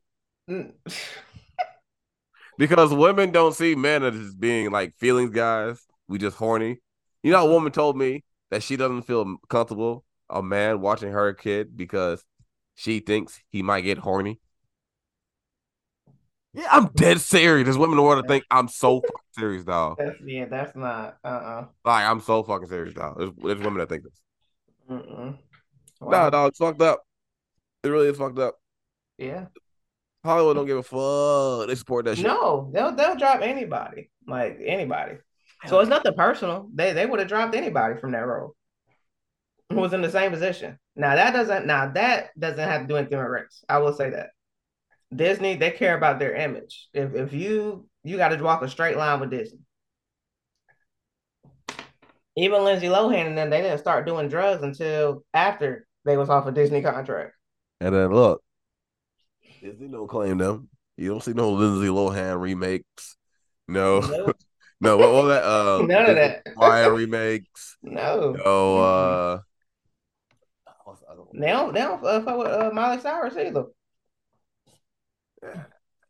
Mm. 0.49 0.73
because 2.59 2.95
women 2.95 3.33
don't 3.33 3.55
see 3.55 3.75
men 3.75 4.05
as 4.05 4.35
being 4.35 4.71
like 4.71 4.95
feelings 4.95 5.31
guys. 5.31 5.85
We 6.09 6.19
just 6.19 6.37
horny. 6.37 6.79
You 7.23 7.33
know, 7.33 7.45
a 7.47 7.51
woman 7.51 7.73
told 7.73 7.97
me 7.97 8.23
that 8.51 8.63
she 8.63 8.77
doesn't 8.77 9.03
feel 9.03 9.39
comfortable 9.49 10.05
a 10.31 10.43
man 10.43 10.81
watching 10.81 11.11
her 11.11 11.33
kid 11.35 11.77
because 11.77 12.25
she 12.77 13.01
thinks 13.01 13.41
he 13.49 13.63
might 13.63 13.81
get 13.83 13.99
horny. 13.99 14.41
Yeah, 16.57 16.69
I'm 16.71 16.87
dead 16.95 17.21
serious. 17.21 17.67
There's 17.67 17.77
women 17.77 17.93
in 17.93 17.97
the 17.99 18.03
world 18.03 18.25
that 18.25 18.29
think 18.29 18.45
I'm 18.51 18.69
so 18.69 19.03
fucking 19.03 19.15
serious, 19.39 19.65
dog. 19.65 19.97
That's 19.99 20.17
yeah, 20.25 20.47
that's 20.47 20.75
not. 20.75 21.19
Uh 21.23 21.29
uh 21.29 21.67
Like 21.85 22.07
I'm 22.07 22.21
so 22.21 22.43
fucking 22.43 22.69
serious, 22.69 22.95
dog. 22.95 23.19
There's, 23.19 23.31
there's 23.37 23.59
women 23.59 23.79
that 23.79 23.91
think 23.91 24.05
this. 24.05 24.21
Mm-mm. 24.91 25.37
Nah, 26.01 26.31
dog, 26.31 26.49
it's 26.49 26.59
fucked 26.59 26.81
up. 26.81 27.03
It 27.85 27.89
really 27.89 28.09
is 28.09 28.17
fucked 28.17 28.39
up. 28.39 28.55
Yeah. 29.19 29.47
Hollywood 30.25 30.57
don't 30.57 30.67
give 30.67 30.79
a 30.79 30.83
fuck. 30.83 31.69
They 31.69 31.75
support 31.75 32.07
that 32.07 32.17
shit. 32.17 32.27
No, 32.27 32.71
they'll 32.73 32.95
they'll 32.95 33.17
drop 33.17 33.43
anybody, 33.43 34.11
like 34.27 34.59
anybody. 34.65 35.19
So 35.67 35.81
it's 35.81 35.91
nothing 35.91 36.15
personal. 36.15 36.71
They 36.75 36.95
they 36.95 37.05
would 37.05 37.19
have 37.19 37.29
dropped 37.29 37.55
anybody 37.55 38.01
from 38.01 38.13
that 38.13 38.27
role 38.27 38.57
who 39.69 39.77
was 39.77 39.93
in 39.93 40.01
the 40.01 40.11
same 40.11 40.31
position. 40.31 40.79
Now 40.95 41.17
that 41.17 41.33
doesn't 41.33 41.67
now 41.67 41.91
that 41.93 42.31
doesn't 42.39 42.59
have 42.59 42.83
to 42.83 42.87
do 42.87 42.97
anything 42.97 43.19
with 43.19 43.27
race. 43.27 43.63
I 43.69 43.79
will 43.79 43.93
say 43.93 44.11
that 44.11 44.31
Disney 45.15 45.57
they 45.57 45.71
care 45.71 45.97
about 45.97 46.19
their 46.19 46.35
image. 46.35 46.89
If 46.93 47.15
if 47.15 47.33
you 47.33 47.89
you 48.05 48.17
got 48.17 48.29
to 48.29 48.43
walk 48.43 48.63
a 48.63 48.69
straight 48.69 48.97
line 48.97 49.21
with 49.21 49.31
Disney. 49.31 49.61
Even 52.37 52.65
Lindsay 52.65 52.87
Lohan 52.87 53.27
and 53.27 53.39
them 53.39 53.51
they 53.51 53.63
didn't 53.63 53.79
start 53.79 54.07
doing 54.07 54.29
drugs 54.29 54.63
until 54.63 55.25
after 55.33 55.87
they 56.05 56.17
was 56.17 56.29
off 56.29 56.47
a 56.47 56.53
Disney 56.53 56.83
contract. 56.83 57.33
And 57.81 57.95
then 57.95 58.13
look, 58.13 58.43
Disney 59.63 59.89
don't 59.89 60.09
claim 60.09 60.39
them. 60.39 60.69
You 60.97 61.11
don't 61.11 61.23
see 61.23 61.33
no 61.33 61.51
Lindsay 61.51 61.89
Lohan 61.89 62.41
remakes. 62.41 63.17
No, 63.69 64.01
Nope. 64.01 64.37
no. 64.81 64.97
What 64.97 65.13
was 65.13 65.29
that? 65.29 65.45
Uh, 65.45 65.83
None 65.87 66.11
of 66.11 66.17
that. 66.17 66.43
Maya 66.57 66.91
remakes. 66.91 67.77
No, 67.83 68.33
No. 68.33 68.79
Uh, 68.79 69.41
what's 70.85 71.01
the 71.01 71.07
other 71.07 71.23
they 71.35 71.49
don't 71.49 71.75
they 71.75 71.81
don't 71.81 72.05
uh, 72.05 72.21
fuck 72.23 72.39
with 72.39 72.49
uh, 72.49 72.71
Miley 72.73 73.01
Cyrus 73.01 73.37
either. 73.37 73.65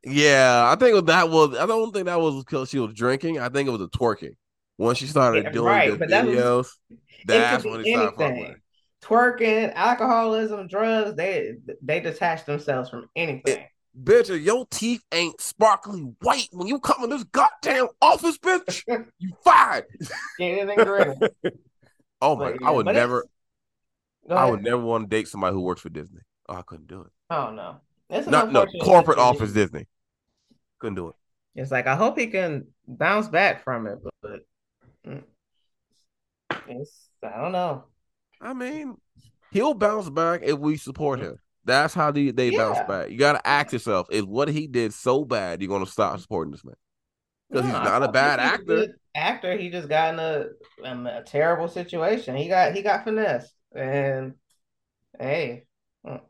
Yeah, 0.04 0.64
I 0.70 0.76
think 0.76 1.06
that 1.06 1.30
was. 1.30 1.56
I 1.56 1.66
don't 1.66 1.92
think 1.92 2.06
that 2.06 2.20
was 2.20 2.44
because 2.44 2.70
she 2.70 2.78
was 2.78 2.94
drinking. 2.94 3.40
I 3.40 3.48
think 3.48 3.68
it 3.68 3.72
was 3.72 3.80
a 3.80 3.88
twerking. 3.88 4.36
Once 4.78 4.98
she 4.98 5.06
started 5.06 5.44
Yeah, 5.44 5.50
doing 5.50 5.66
right, 5.66 5.98
the 5.98 6.06
that 6.06 6.26
was- 6.26 6.36
videos, 6.36 6.68
that's 7.26 7.62
could 7.62 7.70
when 7.72 7.80
it 7.80 7.88
anything. 7.88 8.56
Twerking, 9.02 9.72
alcoholism, 9.74 10.68
drugs, 10.68 11.14
they 11.16 11.54
they 11.82 12.00
detach 12.00 12.44
themselves 12.44 12.90
from 12.90 13.08
anything. 13.16 13.64
Bitch, 14.00 14.44
your 14.44 14.66
teeth 14.70 15.02
ain't 15.12 15.40
sparkly 15.40 16.00
white 16.20 16.48
when 16.52 16.66
you 16.68 16.78
come 16.78 17.02
in 17.04 17.10
this 17.10 17.24
goddamn 17.24 17.86
office, 18.02 18.36
bitch, 18.38 18.82
you 19.18 19.32
fired. 19.42 19.86
Oh 22.22 22.34
my! 22.34 22.52
But, 22.52 22.62
I 22.64 22.70
would 22.70 22.86
never. 22.86 23.26
I 24.30 24.48
would 24.48 24.62
never 24.62 24.80
want 24.82 25.04
to 25.10 25.16
date 25.16 25.28
somebody 25.28 25.52
who 25.54 25.60
works 25.60 25.82
for 25.82 25.90
Disney. 25.90 26.20
Oh, 26.48 26.54
I 26.54 26.62
couldn't 26.62 26.86
do 26.88 27.02
it. 27.02 27.10
Oh 27.30 27.50
no. 27.52 27.76
It's 28.08 28.26
an 28.26 28.32
Not 28.32 28.52
no 28.52 28.66
corporate 28.82 29.18
office 29.18 29.52
Disney. 29.52 29.86
Couldn't 30.78 30.96
do 30.96 31.08
it. 31.08 31.14
It's 31.54 31.70
like 31.70 31.86
I 31.86 31.96
hope 31.96 32.18
he 32.18 32.26
can 32.26 32.66
bounce 32.86 33.28
back 33.28 33.64
from 33.64 33.86
it, 33.86 33.98
but 34.22 34.40
mm, 35.06 35.22
it's 36.68 37.08
I 37.22 37.40
don't 37.40 37.52
know. 37.52 37.84
I 38.40 38.52
mean, 38.52 38.96
he'll 39.50 39.74
bounce 39.74 40.10
back 40.10 40.42
if 40.44 40.58
we 40.58 40.76
support 40.76 41.20
him. 41.20 41.38
That's 41.64 41.94
how 41.94 42.10
they, 42.10 42.30
they 42.30 42.50
bounce 42.50 42.78
back. 42.86 43.10
You 43.10 43.18
got 43.18 43.32
to 43.32 43.46
ask 43.46 43.72
yourself: 43.72 44.06
Is 44.10 44.24
what 44.24 44.48
he 44.48 44.66
did 44.66 44.92
so 44.92 45.24
bad? 45.24 45.60
You're 45.60 45.70
gonna 45.70 45.86
stop 45.86 46.20
supporting 46.20 46.52
this 46.52 46.64
man? 46.64 46.76
because 47.48 47.64
No, 47.64 47.72
he's 47.72 47.84
not 47.84 48.02
a 48.02 48.12
bad 48.12 48.38
was 48.38 48.48
a 48.48 48.82
actor. 48.82 48.98
Actor, 49.14 49.56
he 49.56 49.70
just 49.70 49.88
got 49.88 50.14
in 50.14 50.20
a, 50.20 50.46
um, 50.84 51.06
a 51.06 51.22
terrible 51.22 51.68
situation. 51.68 52.36
He 52.36 52.48
got 52.48 52.74
he 52.74 52.82
got 52.82 53.04
finessed, 53.04 53.52
and 53.74 54.34
hey, 55.18 55.64
mm, 56.06 56.20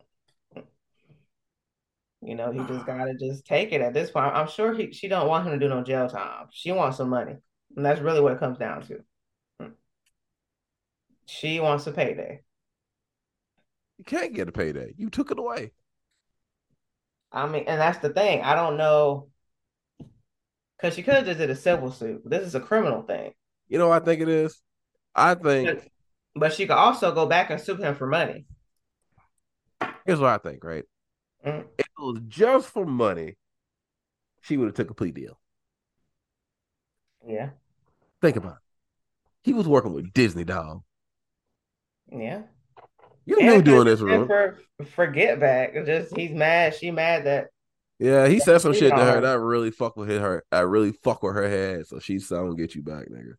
you 2.26 2.34
know 2.34 2.50
he 2.50 2.58
just 2.58 2.84
gotta 2.86 3.14
just 3.14 3.46
take 3.46 3.72
it 3.72 3.80
at 3.80 3.94
this 3.94 4.10
point. 4.10 4.34
I'm 4.34 4.48
sure 4.48 4.74
he 4.74 4.92
she 4.92 5.08
don't 5.08 5.28
want 5.28 5.46
him 5.46 5.52
to 5.52 5.58
do 5.58 5.68
no 5.68 5.82
jail 5.82 6.08
time. 6.08 6.48
She 6.52 6.72
wants 6.72 6.96
some 6.96 7.08
money, 7.08 7.36
and 7.76 7.86
that's 7.86 8.00
really 8.00 8.20
what 8.20 8.32
it 8.32 8.40
comes 8.40 8.58
down 8.58 8.82
to. 8.88 9.00
Mm. 9.62 9.72
She 11.26 11.60
wants 11.60 11.86
a 11.86 11.92
payday. 11.92 12.42
You 13.98 14.04
can't 14.04 14.34
get 14.34 14.48
a 14.48 14.52
payday. 14.52 14.94
You 14.96 15.08
took 15.08 15.30
it 15.30 15.38
away. 15.38 15.72
I 17.32 17.46
mean, 17.46 17.64
and 17.66 17.80
that's 17.80 17.98
the 17.98 18.10
thing. 18.10 18.42
I 18.42 18.54
don't 18.54 18.76
know 18.76 19.28
because 20.76 20.94
she 20.94 21.02
could 21.02 21.14
have 21.14 21.26
just 21.26 21.38
did 21.38 21.50
a 21.50 21.56
civil 21.56 21.90
suit. 21.90 22.22
This 22.24 22.46
is 22.46 22.54
a 22.54 22.60
criminal 22.60 23.02
thing. 23.02 23.32
You 23.68 23.78
know 23.78 23.88
what 23.88 24.02
I 24.02 24.04
think 24.04 24.20
it 24.20 24.28
is? 24.28 24.60
I 25.14 25.34
think 25.34 25.68
But, 25.68 25.88
but 26.34 26.52
she 26.52 26.66
could 26.66 26.76
also 26.76 27.12
go 27.12 27.26
back 27.26 27.50
and 27.50 27.60
sue 27.60 27.76
him 27.76 27.94
for 27.94 28.06
money. 28.06 28.46
here's 30.04 30.20
what 30.20 30.30
I 30.30 30.38
think, 30.38 30.64
right? 30.64 30.84
Mm. 31.46 31.64
If 31.78 31.86
it 31.86 32.00
was 32.00 32.20
just 32.28 32.68
for 32.68 32.84
money, 32.84 33.36
she 34.42 34.56
would 34.56 34.66
have 34.66 34.74
took 34.74 34.90
a 34.90 34.94
plea 34.94 35.12
deal. 35.12 35.38
Yeah, 37.26 37.50
Think 38.22 38.36
about 38.36 38.52
it. 38.52 38.58
He 39.42 39.52
was 39.52 39.66
working 39.66 39.92
with 39.92 40.12
Disney, 40.12 40.44
dog. 40.44 40.82
yeah. 42.10 42.42
You 43.24 43.36
knew 43.36 43.62
doing 43.62 43.86
this, 43.86 44.00
remember? 44.00 44.58
for 44.78 44.84
forget 44.84 45.40
back. 45.40 45.74
Just 45.84 46.16
he's 46.16 46.30
mad. 46.30 46.74
She 46.76 46.92
mad 46.92 47.24
that 47.24 47.48
Yeah, 47.98 48.28
he 48.28 48.38
said 48.38 48.60
some 48.60 48.72
shit 48.72 48.90
to 48.90 49.04
her 49.04 49.20
that 49.20 49.40
really 49.40 49.72
fuck 49.72 49.96
with 49.96 50.08
her. 50.08 50.44
I 50.52 50.60
really 50.60 50.92
fuck 50.92 51.24
with 51.24 51.34
her 51.34 51.48
head. 51.48 51.86
So 51.88 51.98
she's 51.98 52.30
"I'm 52.30 52.44
gonna 52.44 52.54
get 52.54 52.76
you 52.76 52.82
back, 52.82 53.08
nigga." 53.08 53.34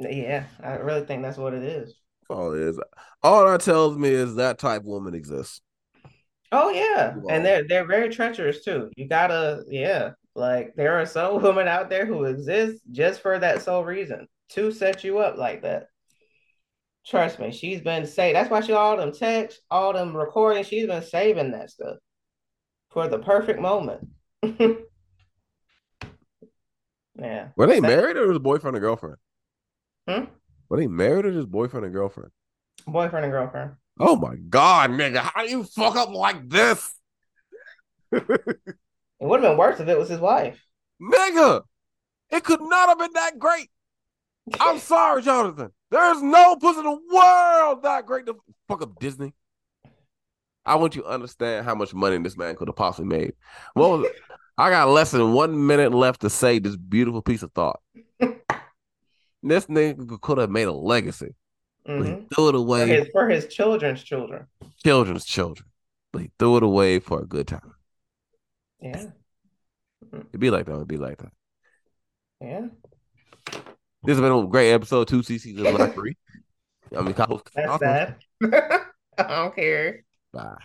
yeah. 0.00 0.44
I 0.60 0.74
really 0.74 1.06
think 1.06 1.22
that's 1.22 1.38
what 1.38 1.54
it 1.54 1.62
is. 1.62 1.94
All 2.28 2.52
it 2.52 2.62
is. 2.62 2.80
All 3.22 3.46
that 3.46 3.60
tells 3.60 3.96
me 3.96 4.08
is 4.08 4.34
that 4.36 4.58
type 4.58 4.82
woman 4.82 5.14
exists. 5.14 5.60
Oh 6.52 6.68
yeah, 6.70 7.14
and 7.30 7.44
they're 7.44 7.66
they're 7.66 7.86
very 7.86 8.10
treacherous 8.10 8.62
too. 8.62 8.90
You 8.96 9.08
gotta 9.08 9.64
yeah. 9.68 10.10
Like 10.34 10.74
there 10.76 11.00
are 11.00 11.06
some 11.06 11.42
women 11.42 11.66
out 11.66 11.88
there 11.88 12.04
who 12.06 12.24
exist 12.24 12.82
just 12.90 13.20
for 13.20 13.38
that 13.38 13.62
sole 13.62 13.84
reason 13.84 14.28
to 14.50 14.70
set 14.70 15.02
you 15.02 15.18
up 15.18 15.38
like 15.38 15.62
that. 15.62 15.86
Trust 17.06 17.38
me, 17.40 17.50
she's 17.50 17.80
been 17.80 18.06
saved. 18.06 18.36
That's 18.36 18.50
why 18.50 18.60
she 18.60 18.72
all 18.72 18.96
them 18.96 19.12
texts, 19.12 19.60
all 19.70 19.92
them 19.92 20.16
recordings. 20.16 20.68
She's 20.68 20.86
been 20.86 21.02
saving 21.02 21.52
that 21.52 21.70
stuff 21.70 21.96
for 22.90 23.08
the 23.08 23.18
perfect 23.18 23.58
moment. 23.58 24.06
yeah. 27.18 27.48
Were 27.56 27.66
they 27.66 27.80
Sa- 27.80 27.86
married 27.86 28.16
or 28.18 28.28
was 28.28 28.38
boyfriend 28.38 28.76
and 28.76 28.82
girlfriend? 28.82 29.16
Hmm? 30.06 30.24
Were 30.68 30.76
they 30.76 30.86
married 30.86 31.26
or 31.26 31.32
just 31.32 31.50
boyfriend 31.50 31.86
and 31.86 31.94
girlfriend? 31.94 32.30
Boyfriend 32.86 33.24
and 33.24 33.32
girlfriend. 33.32 33.72
Oh 34.00 34.16
my 34.16 34.36
god, 34.36 34.90
nigga, 34.90 35.18
how 35.18 35.44
do 35.44 35.50
you 35.50 35.64
fuck 35.64 35.96
up 35.96 36.10
like 36.10 36.48
this, 36.48 36.94
It 38.10 38.26
would 39.20 39.42
have 39.42 39.50
been 39.52 39.56
worse 39.58 39.78
if 39.80 39.88
it 39.88 39.98
was 39.98 40.08
his 40.08 40.20
wife. 40.20 40.60
nigga? 41.00 41.62
It 42.30 42.44
could 42.44 42.60
not 42.62 42.88
have 42.88 42.98
been 42.98 43.12
that 43.14 43.38
great. 43.38 43.70
I'm 44.58 44.78
sorry, 44.92 45.22
Jonathan. 45.22 45.70
There's 45.90 46.22
no 46.22 46.56
pussy 46.56 46.78
in 46.80 46.84
the 46.86 46.98
world 47.14 47.82
that 47.82 48.06
great 48.06 48.26
to 48.26 48.36
fuck 48.66 48.82
up 48.82 48.98
Disney. 48.98 49.34
I 50.64 50.76
want 50.76 50.96
you 50.96 51.02
to 51.02 51.08
understand 51.08 51.66
how 51.66 51.74
much 51.74 51.92
money 51.92 52.16
this 52.18 52.36
man 52.36 52.56
could 52.56 52.68
have 52.68 52.76
possibly 52.76 53.16
made. 53.16 53.34
Well. 53.74 54.04
I 54.58 54.68
got 54.68 54.90
less 54.90 55.10
than 55.12 55.32
one 55.32 55.66
minute 55.66 55.92
left 55.94 56.20
to 56.20 56.30
say 56.30 56.58
this 56.58 56.76
beautiful 56.76 57.22
piece 57.22 57.42
of 57.42 57.50
thought. 57.52 57.80
this 59.42 59.66
nigga 59.66 60.20
could 60.20 60.36
have 60.36 60.50
made 60.50 60.68
a 60.68 60.72
legacy. 60.72 61.34
But 61.96 62.06
he 62.06 62.16
threw 62.34 62.48
it 62.48 62.52
For 62.52 62.56
away, 62.58 62.86
his 62.86 63.08
for 63.12 63.28
his 63.28 63.46
children's 63.48 64.02
children. 64.02 64.46
children's 64.84 65.24
children. 65.24 65.68
But 66.12 66.22
he 66.22 66.30
threw 66.38 66.56
it 66.58 66.62
away 66.62 66.98
for 66.98 67.20
a 67.20 67.26
good 67.26 67.48
time. 67.48 67.74
Yeah. 68.80 69.06
It'd 70.12 70.40
be 70.40 70.50
like 70.50 70.66
that. 70.66 70.74
It'd 70.74 70.88
be 70.88 70.96
like 70.96 71.18
that. 71.18 71.32
Yeah. 72.40 72.68
This 74.04 74.18
has 74.18 74.20
been 74.20 74.32
a 74.32 74.46
great 74.46 74.72
episode, 74.72 75.08
two 75.08 75.22
CC's 75.22 75.58
and 75.58 75.76
Black 75.76 75.94
Three. 75.94 76.16
I 76.96 77.02
mean, 77.02 77.14
That's 77.54 77.78
sad. 77.78 78.16
I 78.42 78.82
don't 79.18 79.54
care. 79.54 80.04
Bye. 80.32 80.56